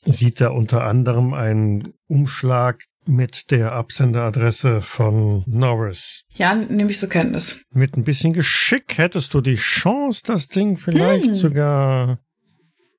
[0.03, 6.23] sieht da unter anderem einen Umschlag mit der Absenderadresse von Norris.
[6.33, 7.61] Ja, nehme ich zur Kenntnis.
[7.71, 11.33] Mit ein bisschen Geschick hättest du die Chance, das Ding vielleicht hm.
[11.35, 12.19] sogar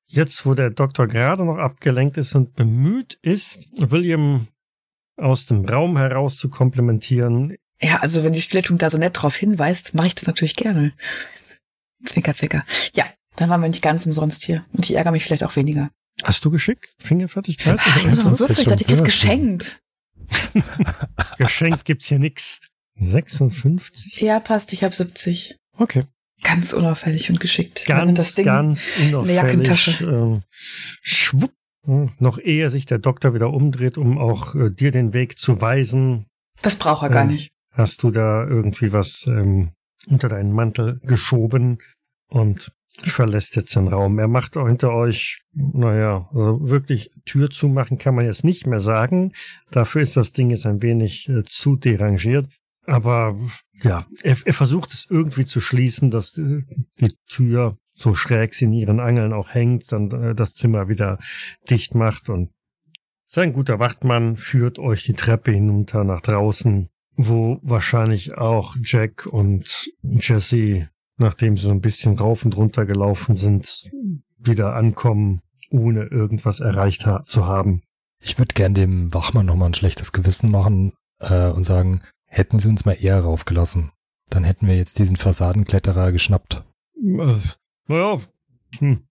[0.06, 4.46] jetzt, wo der Doktor gerade noch abgelenkt ist und bemüht ist, William
[5.16, 7.56] aus dem Raum heraus zu komplimentieren.
[7.80, 10.92] Ja, also wenn die Stillettung da so nett drauf hinweist, mache ich das natürlich gerne.
[12.04, 12.64] Zwinker, zwinker.
[12.94, 13.06] Ja,
[13.40, 14.64] dann waren wir nicht ganz umsonst hier.
[14.72, 15.90] Und ich ärgere mich vielleicht auch weniger.
[16.22, 16.94] Hast du Geschick?
[16.98, 17.78] Fingerfertigkeit?
[17.80, 19.80] Ach, ich bin so ein Würfelrichter, ich ist geschenkt.
[21.38, 22.60] Geschenkt gibt's hier nix.
[22.98, 24.20] 56?
[24.20, 25.56] Ja, passt, ich habe 70.
[25.78, 26.04] Okay.
[26.42, 27.84] Ganz unauffällig und geschickt.
[27.86, 30.06] Ganz, das Ding ganz Jackentasche.
[30.06, 30.32] unauffällig.
[30.36, 30.42] Ähm,
[31.02, 31.52] schwupp.
[31.86, 35.60] Hm, Noch ehe sich der Doktor wieder umdreht, um auch äh, dir den Weg zu
[35.62, 36.26] weisen,
[36.62, 37.52] Das braucht er gar Ähm, nicht.
[37.72, 39.70] hast du da irgendwie was ähm,
[40.06, 41.78] unter deinen Mantel geschoben
[42.28, 42.72] und
[43.02, 44.18] verlässt jetzt den Raum.
[44.18, 48.80] Er macht auch hinter euch, naja, also wirklich Tür zumachen kann man jetzt nicht mehr
[48.80, 49.32] sagen.
[49.70, 52.48] Dafür ist das Ding jetzt ein wenig äh, zu derangiert.
[52.86, 53.38] Aber
[53.82, 56.62] ja, er, er versucht es irgendwie zu schließen, dass äh,
[57.00, 61.18] die Tür so schräg sie in ihren Angeln auch hängt, dann äh, das Zimmer wieder
[61.68, 62.50] dicht macht und
[63.26, 69.88] sein guter Wachtmann führt euch die Treppe hinunter nach draußen, wo wahrscheinlich auch Jack und
[70.02, 70.88] Jesse,
[71.20, 73.90] nachdem sie so ein bisschen rauf und runter gelaufen sind,
[74.38, 77.82] wieder ankommen, ohne irgendwas erreicht ha zu haben.
[78.22, 82.68] Ich würde gern dem Wachmann nochmal ein schlechtes Gewissen machen äh, und sagen, hätten sie
[82.68, 83.92] uns mal eher raufgelassen.
[84.28, 86.62] Dann hätten wir jetzt diesen Fassadenkletterer geschnappt.
[86.96, 87.38] Äh,
[87.86, 88.20] naja,
[88.78, 89.04] hm.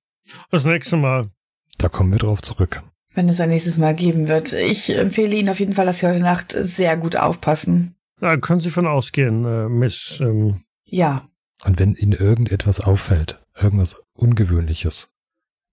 [0.52, 1.30] das nächste Mal.
[1.78, 2.84] Da kommen wir drauf zurück.
[3.14, 4.54] Wenn es ein nächstes Mal geben wird.
[4.54, 7.96] Ich empfehle Ihnen auf jeden Fall, dass Sie heute Nacht sehr gut aufpassen.
[8.20, 10.20] Da können Sie von ausgehen, äh, Miss.
[10.22, 11.28] Ähm, Ja.
[11.64, 15.14] Und wenn Ihnen irgendetwas auffällt, irgendwas Ungewöhnliches,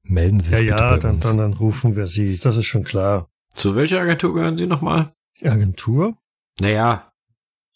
[0.02, 1.26] melden Sie ja, sich bitte ja, bei dann, uns.
[1.26, 2.38] dann, dann rufen wir Sie.
[2.38, 3.28] Das ist schon klar.
[3.48, 5.12] Zu welcher Agentur gehören Sie nochmal?
[5.42, 6.16] Agentur?
[6.60, 7.12] Naja,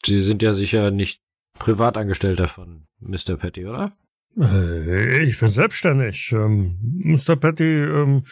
[0.04, 1.20] Sie sind ja sicher nicht
[1.58, 3.36] Privatangestellter von Mr.
[3.36, 3.92] Petty, oder?
[4.38, 6.32] Äh, ich bin selbstständig.
[6.32, 7.36] Ähm, Mr.
[7.36, 8.24] Petty ähm,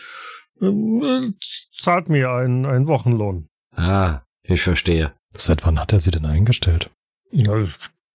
[0.61, 1.33] ähm, äh,
[1.77, 3.49] zahlt mir einen, einen Wochenlohn.
[3.77, 5.13] Ah, ich verstehe.
[5.37, 6.91] Seit wann hat er Sie denn eingestellt?
[7.31, 7.67] Ja,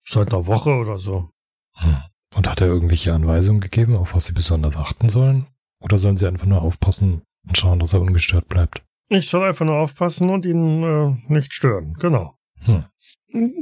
[0.04, 1.30] seit einer Woche oder so.
[1.74, 1.96] Hm.
[2.36, 5.46] Und hat er irgendwelche Anweisungen gegeben, auf was Sie besonders achten sollen?
[5.80, 8.82] Oder sollen Sie einfach nur aufpassen und schauen, dass er ungestört bleibt?
[9.08, 11.94] Ich soll einfach nur aufpassen und ihn äh, nicht stören.
[11.94, 12.36] Genau.
[12.60, 12.84] Hm.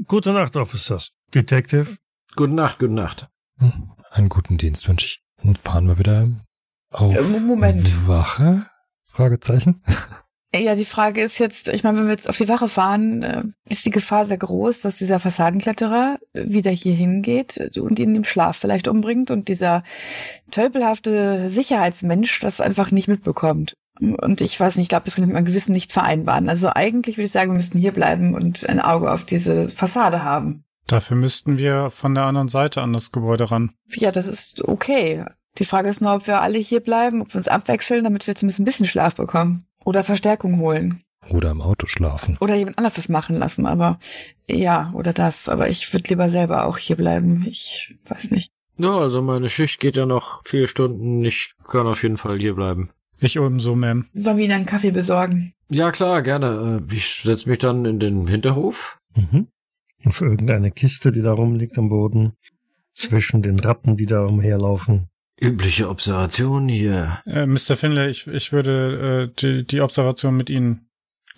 [0.07, 1.13] Gute Nacht, Officers.
[1.35, 1.97] Detective.
[2.37, 3.29] Gute Nacht, gute Nacht.
[3.59, 3.91] Hm.
[4.11, 5.23] Einen guten Dienst wünsche ich.
[5.43, 6.29] Und fahren wir wieder
[6.91, 8.07] auf Äh, Moment.
[8.07, 8.67] Wache?
[9.05, 9.83] Fragezeichen.
[10.55, 13.43] Ja, die Frage ist jetzt, ich meine, wenn wir jetzt auf die Wache fahren, äh,
[13.71, 18.59] ist die Gefahr sehr groß, dass dieser Fassadenkletterer wieder hier hingeht und ihn im Schlaf
[18.59, 19.83] vielleicht umbringt und dieser
[20.51, 23.75] tölpelhafte Sicherheitsmensch das einfach nicht mitbekommt.
[24.01, 26.49] Und ich weiß nicht, ich glaube, das könnte man Gewissen nicht vereinbaren.
[26.49, 30.23] Also eigentlich würde ich sagen, wir müssten hier bleiben und ein Auge auf diese Fassade
[30.23, 30.65] haben.
[30.87, 33.71] Dafür müssten wir von der anderen Seite an das Gebäude ran.
[33.95, 35.25] Ja, das ist okay.
[35.59, 38.35] Die Frage ist nur, ob wir alle hier bleiben, ob wir uns abwechseln, damit wir
[38.35, 39.63] zumindest ein bisschen Schlaf bekommen.
[39.85, 41.03] Oder Verstärkung holen.
[41.29, 42.37] Oder im Auto schlafen.
[42.41, 43.99] Oder jemand anders das machen lassen, aber
[44.49, 45.49] ja, oder das.
[45.49, 47.45] Aber ich würde lieber selber auch hier bleiben.
[47.49, 48.51] Ich weiß nicht.
[48.77, 51.25] Ja, also meine Schicht geht ja noch vier Stunden.
[51.25, 52.91] Ich kann auf jeden Fall hier bleiben.
[53.21, 54.07] Ich ebenso, Ma'am.
[54.15, 55.53] Sollen wir Ihnen einen Kaffee besorgen?
[55.69, 56.83] Ja, klar, gerne.
[56.91, 58.99] Äh, Ich setze mich dann in den Hinterhof.
[59.15, 59.47] Mhm.
[60.05, 62.33] Auf irgendeine Kiste, die da rumliegt am Boden.
[62.95, 65.09] Zwischen den Ratten, die da umherlaufen.
[65.41, 67.21] Übliche Observation hier.
[67.27, 67.77] Äh, Mr.
[67.77, 70.89] Finlay, ich, ich würde äh, die, die Observation mit Ihnen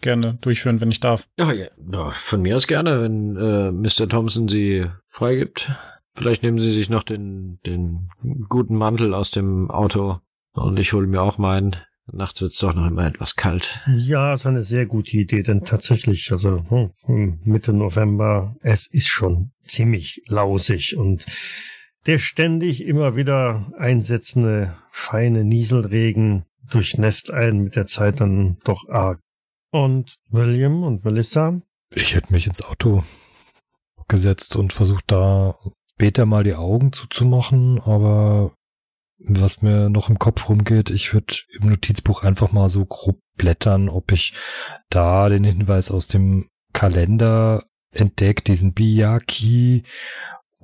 [0.00, 1.28] gerne durchführen, wenn ich darf.
[1.38, 4.08] Ja, ja, ja von mir aus gerne, wenn äh, Mr.
[4.08, 5.72] Thompson sie freigibt.
[6.14, 8.08] Vielleicht nehmen Sie sich noch den, den
[8.48, 10.20] guten Mantel aus dem Auto
[10.52, 11.76] und ich hole mir auch meinen.
[12.12, 13.80] Nachts wird's doch noch immer etwas kalt.
[13.96, 19.52] Ja, ist eine sehr gute Idee, denn tatsächlich, also hm, Mitte November, es ist schon
[19.64, 21.24] ziemlich lausig und
[22.06, 29.20] der ständig immer wieder einsetzende feine Nieselregen durchnässt einen mit der Zeit dann doch arg.
[29.70, 31.60] Und William und Melissa?
[31.90, 33.02] Ich hätte mich ins Auto
[34.08, 35.58] gesetzt und versucht da
[35.94, 38.52] später mal die Augen zuzumachen, aber
[39.18, 43.88] was mir noch im Kopf rumgeht, ich würde im Notizbuch einfach mal so grob blättern,
[43.88, 44.34] ob ich
[44.90, 49.84] da den Hinweis aus dem Kalender entdeckt, diesen Biyaki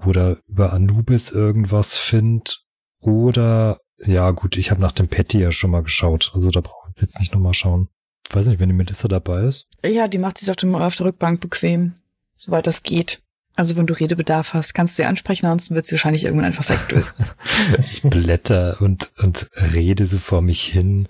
[0.07, 2.53] oder über Anubis irgendwas finde
[3.01, 6.91] oder ja gut, ich habe nach dem Patty ja schon mal geschaut, also da brauche
[6.95, 7.89] ich jetzt nicht nochmal schauen.
[8.29, 9.67] Ich weiß nicht, wenn die Melissa dabei ist.
[9.85, 11.95] Ja, die macht sich auf, dem, auf der Rückbank bequem,
[12.37, 13.23] soweit das geht.
[13.57, 16.69] Also wenn du Redebedarf hast, kannst du sie ansprechen, ansonsten wird sie wahrscheinlich irgendwann einfach
[16.69, 17.13] wegdösen.
[17.79, 21.09] ich blätter und, und rede so vor mich hin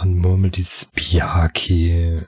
[0.00, 2.22] und murmel dieses Biaki,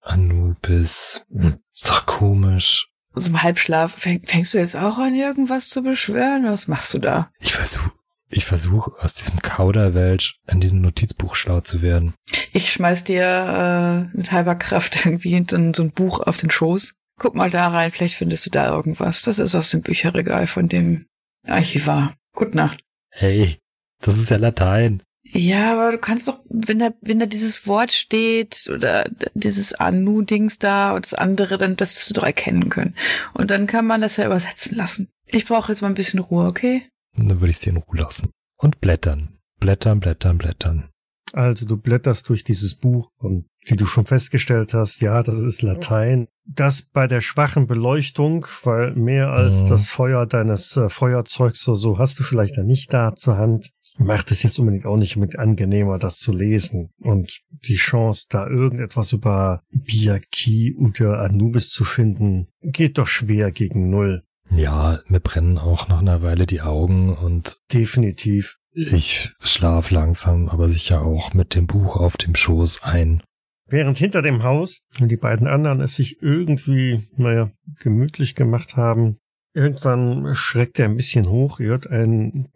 [0.00, 1.24] Anubis.
[1.30, 2.88] Hm, Ist doch komisch.
[3.14, 6.44] So im Halbschlaf, fäng, fängst du jetzt auch an, irgendwas zu beschwören?
[6.44, 7.30] Was machst du da?
[7.40, 7.90] Ich versuche
[8.32, 12.14] ich versuch, aus diesem Kauderwelsch an diesem Notizbuch schlau zu werden.
[12.52, 16.50] Ich schmeiß dir äh, mit halber Kraft irgendwie so ein, so ein Buch auf den
[16.50, 16.94] Schoß.
[17.18, 19.22] Guck mal da rein, vielleicht findest du da irgendwas.
[19.22, 21.06] Das ist aus dem Bücherregal von dem
[21.46, 22.14] Archivar.
[22.34, 22.82] Gute Nacht.
[23.10, 23.58] Hey,
[24.00, 25.02] das ist ja Latein.
[25.24, 30.58] Ja, aber du kannst doch, wenn da, wenn da dieses Wort steht oder dieses Anu-Dings
[30.58, 32.94] da und das andere, dann das wirst du doch erkennen können.
[33.32, 35.08] Und dann kann man das ja übersetzen lassen.
[35.26, 36.88] Ich brauche jetzt mal ein bisschen Ruhe, okay?
[37.16, 38.30] Dann würde ich sie in Ruhe lassen.
[38.56, 39.38] Und blättern.
[39.60, 40.88] Blättern, blättern, blättern.
[41.32, 45.62] Also du blätterst durch dieses Buch und wie du schon festgestellt hast, ja, das ist
[45.62, 46.26] Latein.
[46.44, 49.68] Das bei der schwachen Beleuchtung, weil mehr als Mhm.
[49.68, 53.70] das Feuer deines äh, Feuerzeugs oder so hast du vielleicht da nicht da zur Hand,
[53.98, 56.90] macht es jetzt unbedingt auch nicht unbedingt angenehmer, das zu lesen.
[57.00, 63.90] Und die Chance, da irgendetwas über Biaki oder Anubis zu finden, geht doch schwer gegen
[63.90, 64.22] Null.
[64.50, 68.58] Ja, mir brennen auch nach einer Weile die Augen und Definitiv.
[68.72, 73.22] ich schlaf langsam, aber sicher auch mit dem Buch auf dem Schoß ein.
[73.68, 79.16] Während hinter dem Haus die beiden anderen es sich irgendwie, naja, gemütlich gemacht haben,
[79.54, 82.48] irgendwann schreckt er ein bisschen hoch, ihr hört ein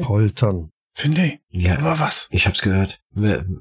[0.00, 0.70] Poltern.
[0.92, 2.28] Finley, Ja, aber was?
[2.30, 3.00] ich hab's gehört.
[3.14, 3.60] In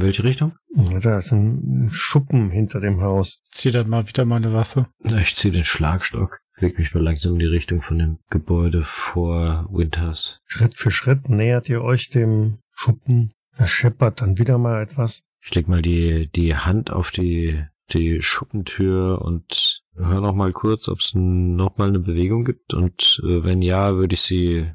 [0.00, 0.54] welche Richtung?
[1.02, 3.40] Da ist ein Schuppen hinter dem Haus.
[3.50, 4.86] Zieh dann mal wieder meine Waffe.
[5.00, 6.38] Na, Ich ziehe den Schlagstock.
[6.58, 10.40] Weg mich mal langsam in die Richtung von dem Gebäude vor Winters.
[10.46, 13.32] Schritt für Schritt nähert ihr euch dem Schuppen.
[13.56, 15.22] Er scheppert dann wieder mal etwas.
[15.44, 20.88] Ich leg mal die, die Hand auf die, die Schuppentür und hör noch mal kurz,
[20.88, 22.72] ob es noch mal eine Bewegung gibt.
[22.74, 24.70] Und äh, wenn ja, würde ich sie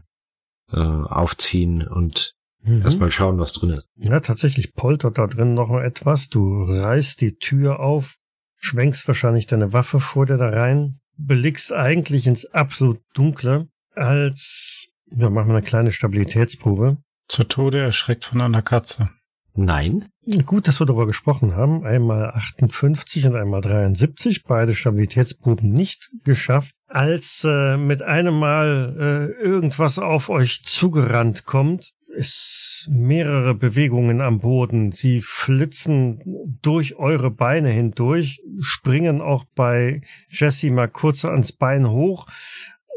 [0.72, 2.82] äh, aufziehen und Mhm.
[2.82, 3.88] erstmal schauen, was drin ist.
[3.95, 6.28] Ja, tatsächlich poltert da drin noch mal etwas.
[6.28, 8.15] Du reißt die Tür auf,
[8.57, 15.30] schwenkst wahrscheinlich deine Waffe vor dir da rein, blickst eigentlich ins absolut Dunkle, als, ja,
[15.30, 16.97] machen wir eine kleine Stabilitätsprobe.
[17.28, 19.09] Zu Tode erschreckt von einer Katze.
[19.53, 20.09] Nein?
[20.45, 21.86] Gut, dass wir darüber gesprochen haben.
[21.86, 26.75] Einmal 58 und einmal 73, beide Stabilitätsproben nicht geschafft.
[26.88, 28.95] Als äh, mit einem Mal
[29.39, 34.91] äh, irgendwas auf euch zugerannt kommt, ist mehrere Bewegungen am Boden.
[34.91, 36.21] Sie flitzen
[36.61, 42.28] durch eure Beine hindurch, springen auch bei Jesse mal kurz ans Bein hoch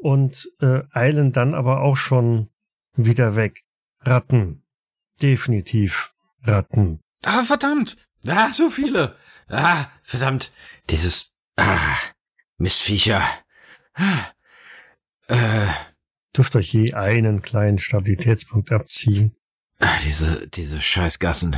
[0.02, 2.48] und äh, eilen dann aber auch schon
[2.96, 3.62] wieder weg.
[4.00, 4.62] Ratten.
[5.22, 6.12] Definitiv
[6.42, 7.00] Ratten.
[7.24, 7.96] Ah, verdammt!
[8.26, 9.16] Ah, so viele!
[9.48, 10.52] Ah, verdammt!
[10.88, 11.96] Dieses, ah,
[12.58, 13.22] Mistviecher.
[13.94, 14.26] Ah,
[15.28, 15.66] äh,
[16.36, 19.34] Dürft euch je einen kleinen Stabilitätspunkt abziehen.
[19.80, 21.56] ah, diese, diese Scheißgassen.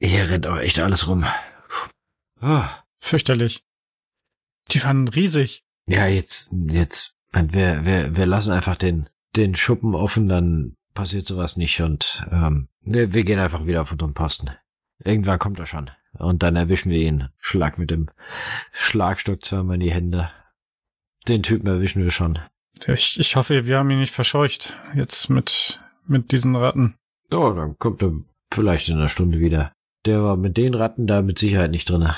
[0.00, 1.26] Hier rennt auch echt alles rum.
[2.40, 2.64] Oh.
[2.98, 3.62] Fürchterlich.
[4.70, 5.62] Die waren riesig.
[5.86, 11.58] Ja, jetzt, jetzt, wir, wir, wir lassen einfach den, den Schuppen offen, dann passiert sowas
[11.58, 14.50] nicht und ähm, wir, wir gehen einfach wieder auf unseren Posten.
[14.98, 15.90] Irgendwann kommt er schon.
[16.18, 17.28] Und dann erwischen wir ihn.
[17.38, 18.08] Schlag mit dem
[18.72, 20.30] Schlagstock zweimal in die Hände.
[21.26, 22.38] Den Typen erwischen wir schon.
[22.86, 24.74] Ich, ich hoffe, wir haben ihn nicht verscheucht.
[24.94, 26.94] Jetzt mit, mit diesen Ratten.
[27.30, 28.12] Oh, dann kommt er
[28.52, 29.72] vielleicht in einer Stunde wieder.
[30.04, 32.14] Der war mit den Ratten da mit Sicherheit nicht drinne.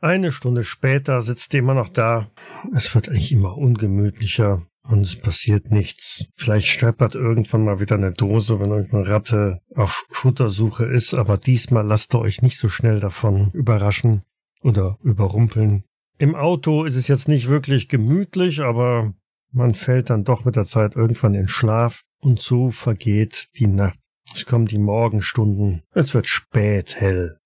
[0.00, 2.30] Eine Stunde später sitzt ihr immer noch da.
[2.72, 6.26] Es wird eigentlich immer ungemütlicher und es passiert nichts.
[6.36, 11.86] Vielleicht steppert irgendwann mal wieder eine Dose, wenn irgendeine Ratte auf Futtersuche ist, aber diesmal
[11.86, 14.22] lasst ihr euch nicht so schnell davon überraschen
[14.62, 15.84] oder überrumpeln.
[16.18, 19.14] Im Auto ist es jetzt nicht wirklich gemütlich, aber
[19.52, 23.98] man fällt dann doch mit der Zeit irgendwann in Schlaf und so vergeht die Nacht.
[24.34, 25.82] Es kommen die Morgenstunden.
[25.92, 27.38] Es wird spät hell.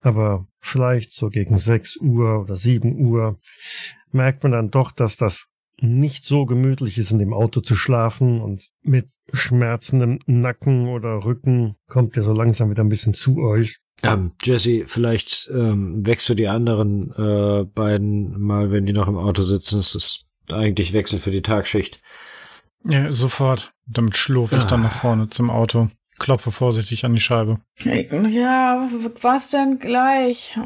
[0.00, 3.38] Aber vielleicht so gegen 6 Uhr oder 7 Uhr
[4.10, 8.40] merkt man dann doch, dass das nicht so gemütlich ist, in dem Auto zu schlafen
[8.40, 13.78] und mit schmerzendem Nacken oder Rücken kommt ihr so langsam wieder ein bisschen zu euch.
[14.02, 19.16] Ähm, Jesse, vielleicht ähm, wächst du die anderen äh, beiden mal, wenn die noch im
[19.16, 19.78] Auto sitzen.
[19.78, 22.00] Es ist eigentlich Wechsel für die Tagschicht.
[22.84, 23.72] Ja, sofort.
[23.86, 25.88] Damit schlurfe ich dann nach vorne zum Auto.
[26.18, 27.60] Klopfe vorsichtig an die Scheibe.
[27.84, 28.88] Ja,
[29.20, 30.58] was denn gleich?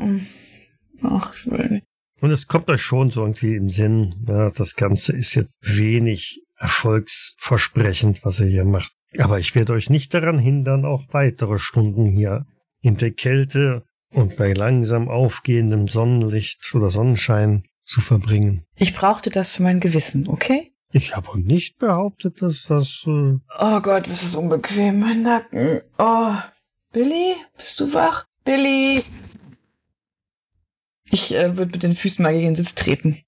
[1.03, 1.87] Ach, ich will nicht.
[2.23, 6.41] Und es kommt euch schon so irgendwie im Sinn, ja, das Ganze ist jetzt wenig
[6.57, 8.93] erfolgsversprechend, was ihr hier macht.
[9.19, 12.47] Aber ich werde euch nicht daran hindern, auch weitere Stunden hier
[12.81, 18.65] in der Kälte und bei langsam aufgehendem Sonnenlicht oder Sonnenschein zu verbringen.
[18.77, 20.71] Ich brauchte das für mein Gewissen, okay?
[20.93, 23.03] Ich habe nicht behauptet, dass das.
[23.05, 25.81] Äh Oh Gott, was ist unbequem, mein Nacken.
[25.99, 26.35] Oh.
[26.93, 28.27] Billy, bist du wach?
[28.45, 29.03] Billy!
[31.13, 33.19] Ich äh, würde mit den Füßen mal gegen den Sitz treten.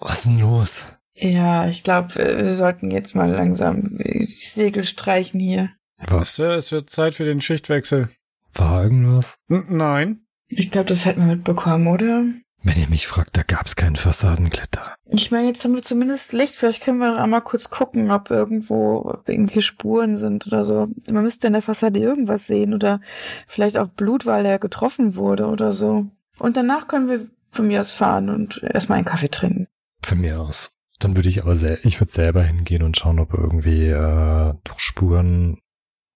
[0.00, 0.86] Was ist denn los?
[1.14, 5.68] Ja, ich glaube, wir sollten jetzt mal langsam die Segel streichen hier.
[5.98, 8.08] Weißt du, es wird Zeit für den Schichtwechsel.
[8.54, 9.36] war irgendwas?
[9.50, 10.24] N nein.
[10.48, 12.24] Ich glaube, das hätten wir mitbekommen, oder?
[12.62, 14.94] Wenn ihr mich fragt, da gab's keinen Fassadenkletter.
[15.10, 16.54] Ich meine, jetzt haben wir zumindest Licht.
[16.54, 20.88] Vielleicht können wir einmal kurz gucken, ob irgendwo ob irgendwelche Spuren sind oder so.
[21.10, 23.00] Man müsste in der Fassade irgendwas sehen oder
[23.46, 26.06] vielleicht auch Blut, weil er getroffen wurde oder so.
[26.40, 29.68] Und danach können wir von mir aus fahren und erstmal einen Kaffee trinken.
[30.02, 30.72] Von mir aus.
[30.98, 34.78] Dann würde ich aber sel ich würde selber hingehen und schauen, ob irgendwie äh, doch
[34.78, 35.58] Spuren,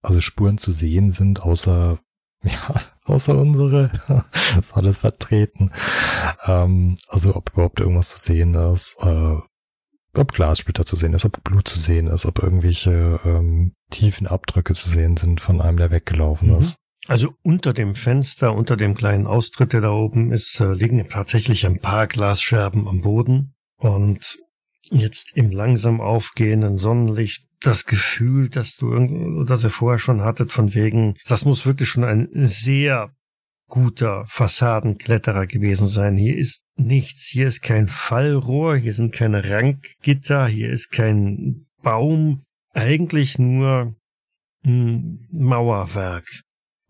[0.02, 1.98] also Spuren zu sehen sind, außer
[2.44, 3.90] ja, außer unsere.
[4.58, 5.72] ist alles vertreten.
[6.44, 9.36] Ähm, also ob überhaupt irgendwas zu sehen ist, äh,
[10.16, 14.74] ob Glassplitter zu sehen ist, ob Blut zu sehen ist, ob irgendwelche ähm, tiefen Abdrücke
[14.74, 16.58] zu sehen sind von einem, der weggelaufen Mhm.
[16.58, 16.76] ist.
[17.06, 21.66] Also unter dem Fenster, unter dem kleinen Austritt, der da oben ist, äh, liegen tatsächlich
[21.66, 23.54] ein paar Glasscherben am Boden.
[23.76, 24.38] Und
[24.90, 30.52] jetzt im langsam aufgehenden Sonnenlicht das Gefühl, dass du irgend, dass ihr vorher schon hattet,
[30.52, 33.14] von wegen, das muss wirklich schon ein sehr
[33.68, 36.16] guter Fassadenkletterer gewesen sein.
[36.16, 42.44] Hier ist nichts, hier ist kein Fallrohr, hier sind keine Rankgitter, hier ist kein Baum,
[42.72, 43.94] eigentlich nur
[44.62, 46.26] Mauerwerk.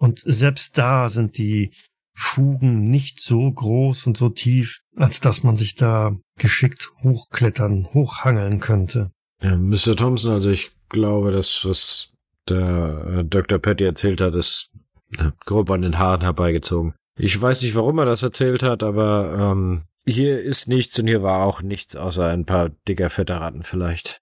[0.05, 1.73] Und selbst da sind die
[2.15, 8.61] Fugen nicht so groß und so tief, als dass man sich da geschickt hochklettern, hochhangeln
[8.61, 9.13] könnte.
[9.43, 9.97] Ja, Mr.
[9.97, 12.13] Thompson, also ich glaube, das, was
[12.51, 13.59] der äh, Dr.
[13.59, 14.73] Patty erzählt hat, ist
[15.17, 16.93] äh, grob an den Haaren herbeigezogen.
[17.19, 21.23] Ich weiß nicht, warum er das erzählt hat, aber ähm, hier ist nichts und hier
[21.23, 24.21] war auch nichts außer ein paar dicker, fetter Ratten vielleicht.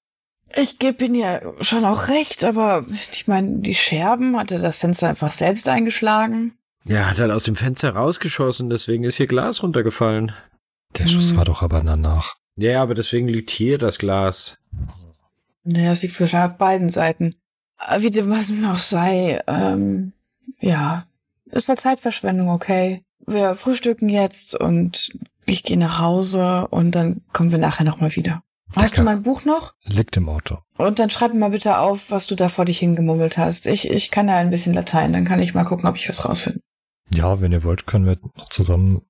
[0.57, 4.76] Ich gebe Ihnen ja schon auch recht, aber ich meine, die Scherben hat er das
[4.76, 6.53] Fenster einfach selbst eingeschlagen.
[6.84, 10.32] Ja, hat halt aus dem Fenster rausgeschossen, deswegen ist hier Glas runtergefallen.
[10.98, 11.38] Der Schuss Hm.
[11.38, 12.36] war doch aber danach.
[12.57, 14.59] Ja, aber deswegen liegt hier das Glas.
[15.64, 17.36] Naja, es liegt für auf beiden Seiten.
[17.76, 20.12] Aber Wie dem was auch sei, ähm,
[20.61, 21.07] ja,
[21.50, 23.03] es war Zeitverschwendung, okay.
[23.26, 25.11] Wir frühstücken jetzt und
[25.46, 28.42] ich gehe nach Hause und dann kommen wir nachher nochmal wieder.
[28.77, 29.75] Hast du mein Buch noch?
[29.85, 30.59] Liegt im Auto.
[30.79, 33.66] Und dann schreib mir mal bitte auf, was du da vor dich hingemummelt hast.
[33.66, 36.25] Ich, ich kann ja ein bisschen Latein, dann kann ich mal gucken, ob ich was
[36.29, 36.61] rausfinde.
[37.11, 39.03] Ja, wenn ihr wollt, können wir noch zusammen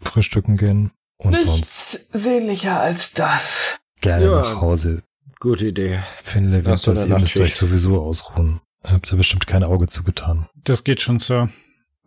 [0.00, 3.78] frühstücken gehen und sonst Nichts sehnlicher als das.
[4.00, 4.40] gerne Ja.
[4.40, 5.02] nach Hause.
[5.40, 6.00] Gute Idee.
[6.22, 8.60] Finley, Nach so ihr müsst euch sowieso ausruhen.
[8.84, 10.46] Ihr habt ja bestimmt kein Auge zugetan.
[10.64, 11.48] Das geht schon, Sir.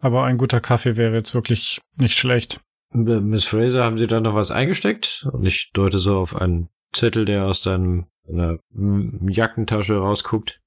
[0.02, 2.60] Aber ein guter Kaffee wäre jetzt wirklich nicht schlecht.
[2.92, 5.28] Miss Fraser, haben Sie da noch was eingesteckt?
[5.32, 8.60] Und ich deute so auf einen Zettel, der aus deinem einer
[9.28, 10.62] Jackentasche rausguckt.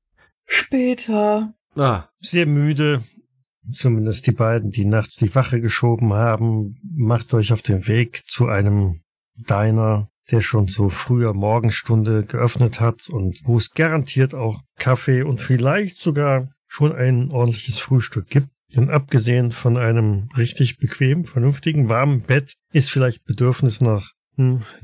[0.44, 1.54] Später.
[1.74, 3.02] Ah, Sehr müde,
[3.70, 8.46] zumindest die beiden, die nachts die Wache geschoben haben, macht euch auf den Weg zu
[8.48, 9.00] einem
[9.34, 15.40] Diner, der schon zu früher Morgenstunde geöffnet hat und wo es garantiert auch Kaffee und
[15.40, 18.48] vielleicht sogar schon ein ordentliches Frühstück gibt.
[18.74, 24.12] Denn abgesehen von einem richtig bequem, vernünftigen, warmen Bett ist vielleicht Bedürfnis nach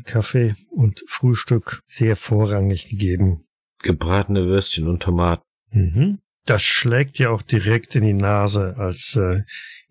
[0.04, 3.44] Kaffee und Frühstück sehr vorrangig gegeben.
[3.82, 5.42] gebratene Würstchen und Tomaten.
[5.70, 6.18] Mhm.
[6.44, 9.42] Das schlägt ja auch direkt in die Nase, als äh,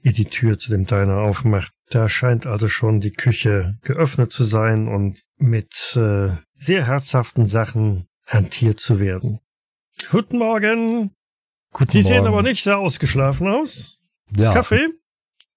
[0.01, 1.71] ihr die Tür zu dem Diner aufmacht.
[1.89, 8.07] Da scheint also schon die Küche geöffnet zu sein und mit äh, sehr herzhaften Sachen
[8.25, 9.39] hantiert zu werden.
[10.09, 11.11] Guten Morgen.
[11.71, 12.27] Guten sehen Morgen.
[12.27, 14.01] aber nicht sehr ausgeschlafen aus.
[14.35, 14.87] Ja, Kaffee?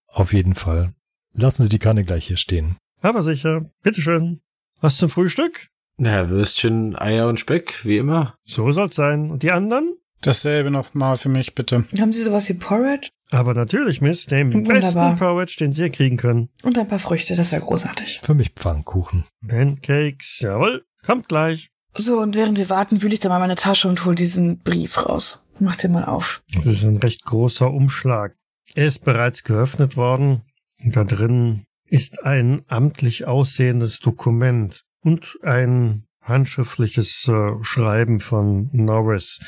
[0.09, 0.95] auf jeden Fall.
[1.33, 2.77] Lassen Sie die Kanne gleich hier stehen.
[3.05, 3.71] Aber sicher.
[3.83, 4.41] Bitteschön.
[4.81, 5.69] Was zum Frühstück?
[5.99, 8.39] Ja, Würstchen, Eier und Speck, wie immer.
[8.45, 9.31] So soll's sein.
[9.31, 9.99] Und die anderen?
[10.23, 11.85] Dasselbe nochmal für mich, bitte.
[12.01, 13.11] Haben Sie sowas wie Porridge?
[13.31, 14.81] Aber natürlich, Miss, den Wunderbar.
[14.81, 16.49] besten Porridge, den Sie kriegen können.
[16.63, 18.21] Und ein paar Früchte, das wäre großartig.
[18.23, 19.25] Für mich Pfannkuchen.
[19.47, 20.87] Pancakes, jawohl.
[21.05, 21.69] Kommt gleich.
[21.99, 25.07] So, und während wir warten, wühle ich da mal meine Tasche und hol diesen Brief
[25.07, 25.45] raus.
[25.61, 26.43] Mach den mal auf.
[26.55, 28.35] Das ist ein recht großer Umschlag.
[28.75, 30.41] Er ist bereits geöffnet worden.
[30.83, 39.41] Und da drin ist ein amtlich aussehendes Dokument und ein handschriftliches äh, Schreiben von Norris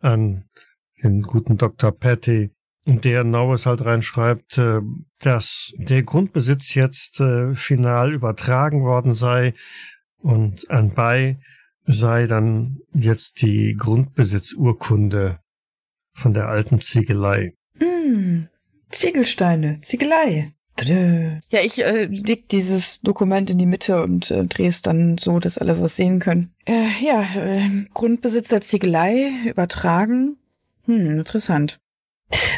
[0.00, 0.44] an
[1.02, 1.92] den guten Dr.
[1.92, 2.50] Patty,
[2.86, 4.80] in der Norris halt reinschreibt, äh,
[5.18, 9.54] dass der Grundbesitz jetzt äh, final übertragen worden sei
[10.18, 11.38] und anbei
[11.86, 15.40] sei dann jetzt die Grundbesitzurkunde
[16.14, 17.54] von der alten Ziegelei.
[17.78, 18.48] Hm,
[18.90, 20.54] Ziegelsteine, Ziegelei.
[20.86, 25.38] Ja, ich äh, leg dieses Dokument in die Mitte und äh, drehe es dann so,
[25.38, 26.52] dass alle was sehen können.
[26.66, 30.36] Äh, ja, äh, Grundbesitz der Ziegelei übertragen.
[30.86, 31.78] Hm, interessant.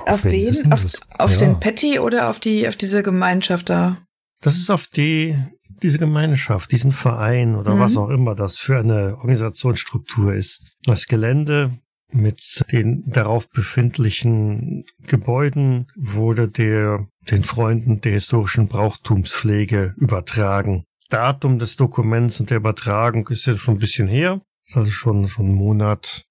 [0.07, 0.73] Auf, wen wen?
[0.73, 0.87] Auf,
[1.19, 1.39] auf Ja.
[1.39, 3.99] den Patty oder auf die, auf diese Gemeinschaft da?
[4.41, 5.37] Das ist auf die,
[5.83, 7.81] diese Gemeinschaft, diesen Verein oder Mhm.
[7.81, 10.77] was auch immer das für eine Organisationsstruktur ist.
[10.85, 11.73] Das Gelände
[12.13, 20.85] mit den darauf befindlichen Gebäuden wurde der den Freunden der historischen Brauchtumspflege übertragen.
[21.09, 24.41] Datum des Dokuments und der Übertragung ist jetzt schon ein bisschen her.
[24.65, 26.25] Das ist also schon, schon ein Monat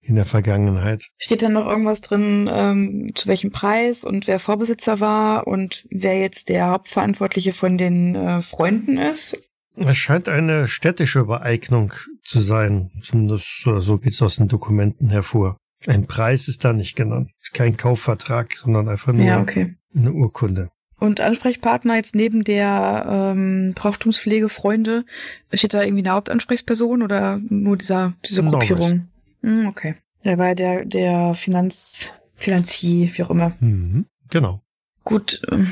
[0.00, 1.08] in der Vergangenheit.
[1.18, 6.18] Steht da noch irgendwas drin, ähm, zu welchem Preis und wer Vorbesitzer war und wer
[6.18, 9.48] jetzt der Hauptverantwortliche von den äh, Freunden ist?
[9.76, 12.90] Es scheint eine städtische Übereignung zu sein.
[13.00, 15.56] Zumindest so geht es aus den Dokumenten hervor.
[15.86, 17.30] Ein Preis ist da nicht genannt.
[17.40, 19.76] Ist kein Kaufvertrag, sondern einfach nur Ja, okay.
[19.94, 20.70] Eine Urkunde.
[20.98, 25.04] Und Ansprechpartner jetzt neben der ähm, Brauchtumspflegefreunde,
[25.52, 28.68] steht da irgendwie eine Hauptansprechperson oder nur dieser diese Norris.
[28.68, 29.08] Gruppierung?
[29.42, 29.96] Hm, okay.
[30.24, 33.52] Der war der der Finanz Finanzier, wie auch immer.
[33.58, 34.06] Mhm.
[34.30, 34.62] Genau.
[35.04, 35.66] Gut, ähm,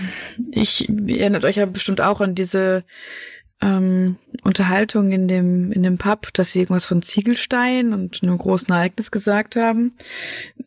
[0.50, 2.84] ich erinnert euch ja bestimmt auch an diese
[3.60, 8.74] ähm, Unterhaltung in dem in dem Pub, dass sie irgendwas von Ziegelstein und einem großen
[8.74, 9.92] Ereignis gesagt haben.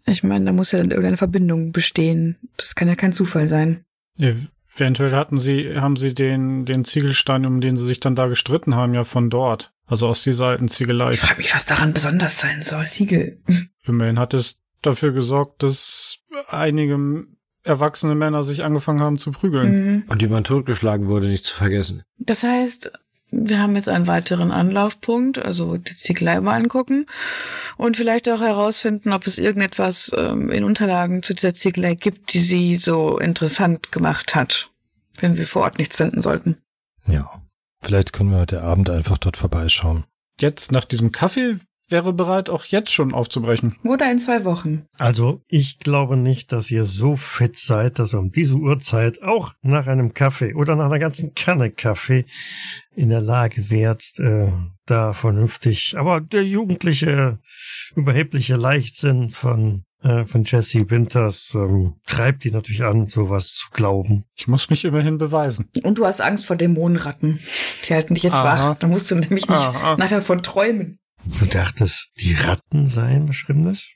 [0.06, 2.38] Ich meine, da muss ja dann irgendeine Verbindung bestehen.
[2.58, 3.86] Das kann ja kein Zufall sein.
[4.18, 8.76] Eventuell hatten sie, haben sie den, den Ziegelstein, um den sie sich dann da gestritten
[8.76, 9.72] haben, ja von dort.
[9.86, 11.12] Also aus dieser alten Ziegelei.
[11.12, 12.86] Ich frage mich, was daran besonders sein soll.
[12.86, 13.41] Ziegel.
[13.86, 17.26] Immerhin hat es dafür gesorgt, dass einige
[17.64, 19.72] erwachsene Männer sich angefangen haben zu prügeln.
[19.72, 20.04] Mhm.
[20.08, 22.04] Und die man totgeschlagen wurde, nicht zu vergessen.
[22.18, 22.91] Das heißt,
[23.34, 27.06] wir haben jetzt einen weiteren Anlaufpunkt, also die Ziegelei mal angucken
[27.78, 32.40] und vielleicht auch herausfinden, ob es irgendetwas ähm, in Unterlagen zu dieser Ziegelei gibt, die
[32.40, 34.72] sie so interessant gemacht hat,
[35.20, 36.58] wenn wir vor Ort nichts finden sollten.
[37.08, 37.42] Ja.
[37.82, 40.06] Vielleicht können wir heute Abend einfach dort vorbeischauen.
[40.40, 41.58] Jetzt nach diesem Kaffee
[41.90, 43.76] wäre bereit, auch jetzt schon aufzubrechen.
[43.84, 44.86] Oder in zwei Wochen.
[44.98, 49.54] Also ich glaube nicht, dass ihr so fit seid, dass ihr um diese Uhrzeit auch
[49.62, 52.26] nach einem Kaffee oder nach einer ganzen Kanne Kaffee
[52.96, 54.52] in der Lage wärt, äh,
[54.86, 55.96] da vernünftig.
[55.98, 57.40] Aber der jugendliche,
[57.96, 64.26] überhebliche Leichtsinn von äh, von Jesse Winters ähm, treibt die natürlich an, sowas zu glauben.
[64.36, 65.70] Ich muss mich immerhin beweisen.
[65.84, 67.40] Und du hast Angst vor Dämonenratten.
[67.88, 68.72] Die halten dich jetzt Aha.
[68.72, 68.76] wach.
[68.76, 69.96] Da musst du nämlich nicht Aha.
[69.98, 71.00] nachher von träumen.
[71.26, 73.96] Du dachtest, die Ratten seien was Schlimmes?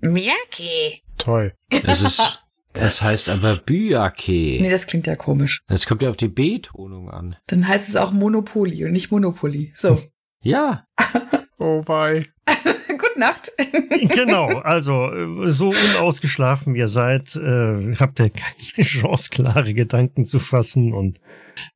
[0.00, 1.00] Miyake.
[1.18, 1.54] Toll.
[1.68, 2.40] Es ist,
[2.72, 4.60] das heißt aber Byake.
[4.60, 5.62] Nee, das klingt ja komisch.
[5.68, 7.36] Das kommt ja auf die B-Tonung an.
[7.48, 9.72] Dann heißt es auch Monopoly und nicht Monopoly.
[9.74, 10.02] So.
[10.42, 10.84] Ja.
[11.58, 12.22] Oh bye.
[12.88, 13.52] Gute Nacht.
[14.08, 20.24] genau, also äh, so unausgeschlafen wie ihr seid, äh, habt ihr keine Chance, klare Gedanken
[20.24, 21.20] zu fassen und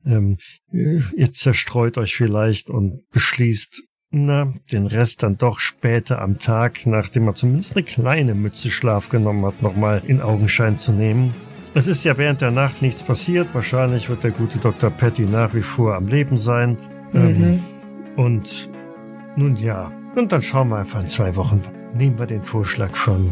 [0.04, 0.38] ähm,
[0.72, 6.86] äh, ihr zerstreut euch vielleicht und beschließt, na, den Rest dann doch später am Tag,
[6.86, 11.34] nachdem man zumindest eine kleine Mütze Schlaf genommen hat, nochmal in Augenschein zu nehmen.
[11.74, 13.54] Es ist ja während der Nacht nichts passiert.
[13.54, 14.90] Wahrscheinlich wird der gute Dr.
[14.90, 16.78] Patty nach wie vor am Leben sein.
[17.12, 17.60] Ähm, Mhm.
[18.16, 18.70] und
[19.36, 21.60] nun ja, und dann schauen wir einfach in zwei Wochen.
[21.94, 23.30] Nehmen wir den Vorschlag von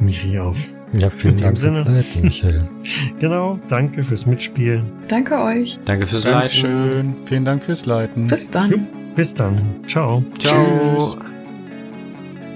[0.00, 0.56] Miri auf.
[0.92, 1.90] Ja, vielen In Dank fürs Sinne.
[1.96, 2.68] Leiten, Michael.
[3.20, 4.84] Genau, danke fürs Mitspielen.
[5.08, 5.78] Danke euch.
[5.84, 6.40] Danke fürs Leiten.
[6.40, 7.14] Dankeschön.
[7.26, 8.26] Vielen Dank fürs Leiten.
[8.28, 8.86] Bis dann.
[9.18, 9.60] Bis dann.
[9.88, 10.22] Ciao.
[10.38, 11.16] Ciao.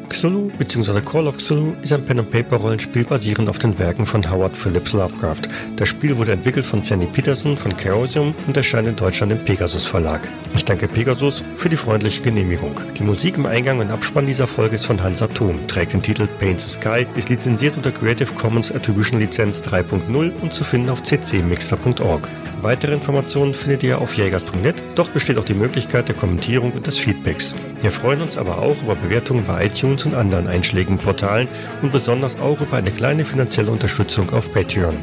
[0.09, 1.01] Cthulhu bzw.
[1.01, 5.41] Call of Cthulhu ist ein Pen-and-Paper-Rollenspiel basierend auf den Werken von Howard Phillips Lovecraft.
[5.75, 9.87] Das Spiel wurde entwickelt von Sandy Peterson von Chaosium und erscheint in Deutschland im Pegasus
[9.87, 10.29] Verlag.
[10.55, 12.75] Ich danke Pegasus für die freundliche Genehmigung.
[12.97, 16.29] Die Musik im Eingang und Abspann dieser Folge ist von Hans Atom, trägt den Titel
[16.39, 21.03] Paint the Sky, ist lizenziert unter Creative Commons Attribution Lizenz 3.0 und zu finden auf
[21.03, 22.29] ccmixter.org.
[22.63, 26.97] Weitere Informationen findet ihr auf jägers.net, dort besteht auch die Möglichkeit der Kommentierung und des
[26.97, 27.57] Feedbacks.
[27.81, 31.49] Wir freuen uns aber auch über Bewertungen bei iTunes und anderen einschlägigen Portalen
[31.83, 34.95] und besonders auch über eine kleine finanzielle Unterstützung auf Patreon.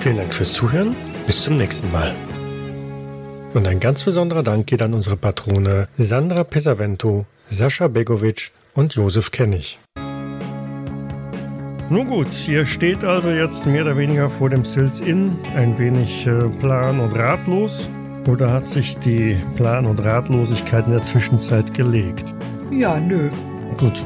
[0.00, 0.94] Vielen Dank fürs Zuhören,
[1.26, 2.14] bis zum nächsten Mal.
[3.54, 9.30] Und ein ganz besonderer Dank geht an unsere Patrone Sandra Pesavento, Sascha Begovic und Josef
[9.30, 9.78] Kennig.
[11.90, 16.24] Nun gut, ihr steht also jetzt mehr oder weniger vor dem Stills Inn, ein wenig
[16.26, 17.88] äh, plan- und ratlos.
[18.28, 22.32] Oder hat sich die Plan- und Ratlosigkeit in der Zwischenzeit gelegt?
[22.70, 23.30] Ja, nö.
[23.78, 24.04] Gut,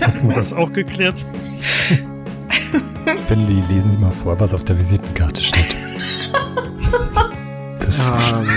[0.00, 1.24] hatten wir das auch geklärt?
[3.28, 5.76] Finley, lesen Sie mal vor, was auf der Visitenkarte steht.
[7.80, 8.00] Das,
[8.32, 8.48] Ähm,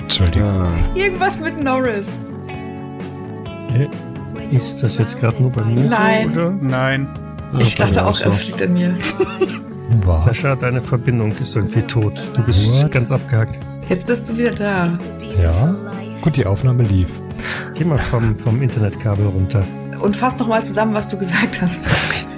[0.00, 0.48] Entschuldigung.
[0.94, 1.02] ja.
[1.02, 2.06] Irgendwas mit Norris.
[4.50, 6.32] Ist das jetzt gerade nur bei mir Nein.
[6.34, 6.40] so?
[6.42, 6.50] Oder?
[6.62, 7.08] Nein.
[7.58, 8.94] Ich Ja, dachte auch, es liegt an mir.
[10.04, 10.24] Was?
[10.24, 12.20] Sascha, deine Verbindung ist irgendwie tot.
[12.34, 12.92] Du bist What?
[12.92, 13.58] ganz abgehakt.
[13.88, 14.92] Jetzt bist du wieder da.
[15.40, 15.74] Ja?
[16.22, 17.08] Gut, die Aufnahme lief.
[17.74, 19.64] Geh mal vom, vom Internetkabel runter.
[20.00, 21.88] Und fass noch mal zusammen, was du gesagt hast.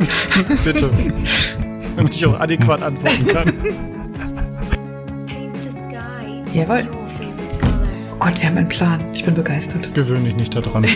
[0.65, 0.91] Bitte.
[1.97, 3.53] Damit ich auch adäquat antworten kann.
[6.55, 6.87] Jawohl.
[8.23, 9.05] Oh Gott, wir haben einen Plan.
[9.12, 9.93] Ich bin begeistert.
[9.95, 10.85] Gewöhn dich nicht daran.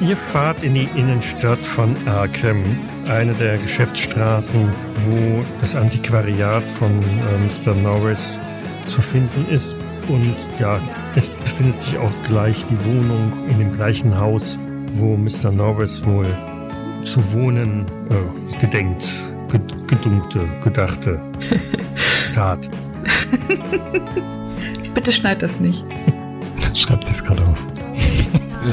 [0.00, 2.62] Ihr fahrt in die Innenstadt von Arkham,
[3.08, 4.68] eine der Geschäftsstraßen,
[5.04, 7.74] wo das Antiquariat von äh, Mr.
[7.74, 8.40] Norris
[8.86, 9.74] zu finden ist.
[10.06, 10.78] Und ja,
[11.16, 14.60] es befindet sich auch gleich die Wohnung in dem gleichen Haus,
[14.92, 15.50] wo Mr.
[15.50, 16.28] Norris wohl
[17.02, 19.04] zu wohnen äh, gedenkt,
[19.88, 21.20] gedunkte, gedachte
[22.32, 22.70] Tat.
[24.94, 25.84] Bitte schneid das nicht.
[26.74, 27.58] Schreibt sie es gerade auf.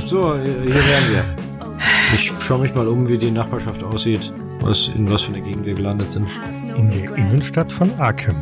[0.08, 1.26] So, hier wären wir.
[2.16, 5.66] Ich schaue mich mal um, wie die Nachbarschaft aussieht, was, in was für einer Gegend
[5.66, 6.28] wir gelandet sind.
[6.78, 8.36] In der Innenstadt von Arkham.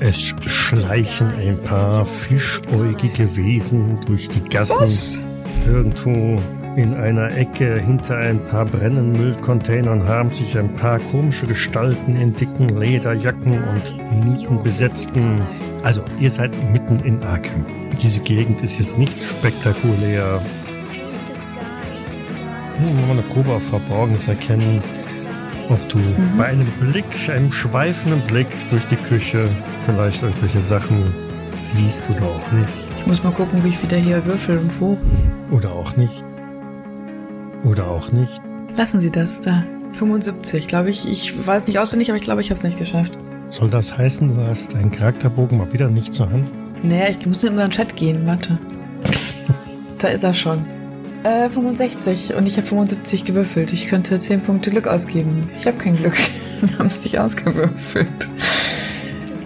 [0.00, 4.80] Es schleichen ein paar fischäugige Wesen durch die Gassen.
[4.80, 5.16] Was?
[5.66, 6.40] Irgendwo
[6.76, 12.34] in einer Ecke hinter ein paar brennenden Müllcontainern haben sich ein paar komische Gestalten in
[12.36, 15.40] dicken Lederjacken und nietenbesetzten.
[15.86, 17.64] Also, ihr seid mitten in Arkham.
[18.02, 20.42] Diese Gegend ist jetzt nicht spektakulär.
[22.78, 24.82] Hm, mal eine Probe auf Verborgenes erkennen.
[25.68, 26.38] Ob du Mhm.
[26.38, 29.48] bei einem Blick, einem schweifenden Blick durch die Küche
[29.84, 31.14] vielleicht irgendwelche Sachen
[31.56, 32.68] siehst oder auch nicht.
[32.98, 34.98] Ich muss mal gucken, wie ich wieder hier würfel und wo.
[35.52, 36.24] Oder auch nicht.
[37.62, 38.40] Oder auch nicht.
[38.76, 39.62] Lassen Sie das da.
[39.92, 41.08] 75, glaube ich.
[41.08, 43.16] Ich weiß nicht auswendig, aber ich glaube, ich habe es nicht geschafft.
[43.48, 46.50] Soll das heißen, du hast deinen Charakterbogen mal wieder nicht zur Hand?
[46.82, 48.26] Naja, ich muss in unseren Chat gehen.
[48.26, 48.58] Warte.
[49.98, 50.64] da ist er schon.
[51.22, 53.72] Äh, 65 und ich habe 75 gewürfelt.
[53.72, 55.48] Ich könnte 10 Punkte Glück ausgeben.
[55.58, 56.14] Ich habe kein Glück.
[56.60, 58.28] Wir haben es nicht ausgewürfelt.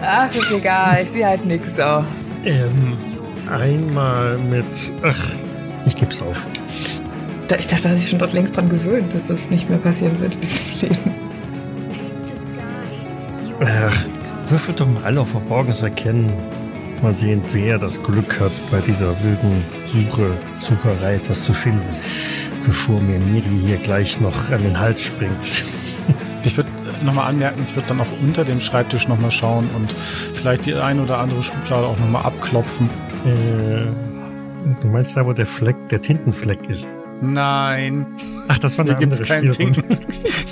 [0.01, 1.01] Ach, ist egal.
[1.03, 1.75] Ich sehe halt nix.
[1.75, 2.03] So.
[2.43, 2.97] Ähm,
[3.49, 4.65] einmal mit.
[5.03, 5.31] Ach,
[5.85, 6.45] ich geb's auf.
[7.47, 9.77] Da, ich dachte, da hat sich schon dort längst dran gewöhnt, dass das nicht mehr
[9.77, 11.20] passieren wird in diesem Leben.
[13.63, 14.05] Ach,
[14.49, 16.33] würfel doch mal alle auf Verborgenes erkennen.
[17.01, 21.95] Mal sehen, wer das Glück hat, bei dieser wilden Suche, Sucherei etwas zu finden,
[22.65, 25.35] bevor mir Miri hier gleich noch an den Hals springt.
[26.43, 26.71] Ich würde
[27.03, 29.93] nochmal anmerken, ich würde dann auch unter dem Schreibtisch nochmal schauen und
[30.33, 32.89] vielleicht die ein oder andere Schublade auch nochmal abklopfen.
[33.25, 33.91] Äh,
[34.81, 36.87] du meinst da, wo der Fleck, der Tintenfleck ist?
[37.21, 38.05] Nein,
[38.47, 39.57] Ach, das war hier eine gibt, es.
[39.57, 39.97] Tinten,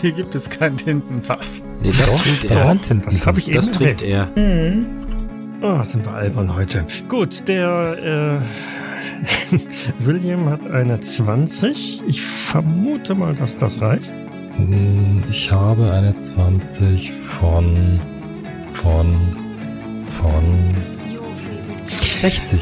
[0.02, 1.64] hier gibt es kein Tintenfass.
[1.82, 2.76] Nee, das Doch, trinkt er.
[3.06, 4.28] Das habe ich eben Das trinkt er.
[4.36, 4.86] Mhm.
[5.62, 6.86] Oh, sind wir albern heute.
[7.10, 8.42] Gut, der
[9.52, 9.56] äh,
[10.06, 12.04] William hat eine 20.
[12.08, 14.14] Ich vermute mal, dass das reicht.
[14.56, 18.00] Hm, Ich habe eine 20 von.
[18.74, 19.16] von.
[20.22, 20.76] von.
[22.16, 22.62] 60.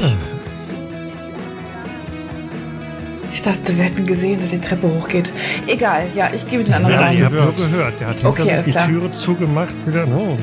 [3.32, 5.32] Ich dachte, wir hätten gesehen, dass die Treppe hochgeht.
[5.66, 7.18] Egal, ja, ich gehe mit den anderen Ja, rein.
[7.18, 8.00] ihr habt nur gehört.
[8.00, 8.86] Der hat Okay, die klar.
[8.88, 9.74] Türe zugemacht.
[9.86, 10.06] Wieder.
[10.08, 10.36] Oh.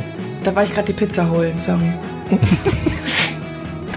[0.43, 1.91] Da war ich gerade die Pizza holen, sorry.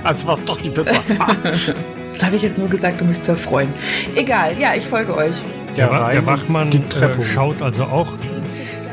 [0.05, 1.01] Das war's doch die Pizza.
[2.13, 3.69] Das habe ich jetzt nur gesagt, um mich zu erfreuen.
[4.17, 5.37] Egal, ja, ich folge euch.
[5.77, 7.25] Der, der und Wachmann die Treppe äh, hoch.
[7.25, 8.09] schaut also auch.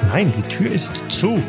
[0.09, 1.41] Nein, die Tür ist zu.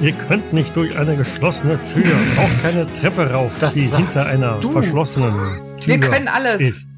[0.00, 2.06] Ihr könnt nicht durch eine geschlossene Tür,
[2.38, 4.72] auch keine Treppe rauf, Das die hinter einer du.
[4.72, 5.32] verschlossenen
[5.78, 6.60] Tür Wir können alles.
[6.60, 6.88] ist.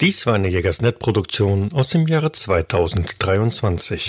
[0.00, 4.08] Dies war eine Jägersnet-Produktion aus dem Jahre 2023.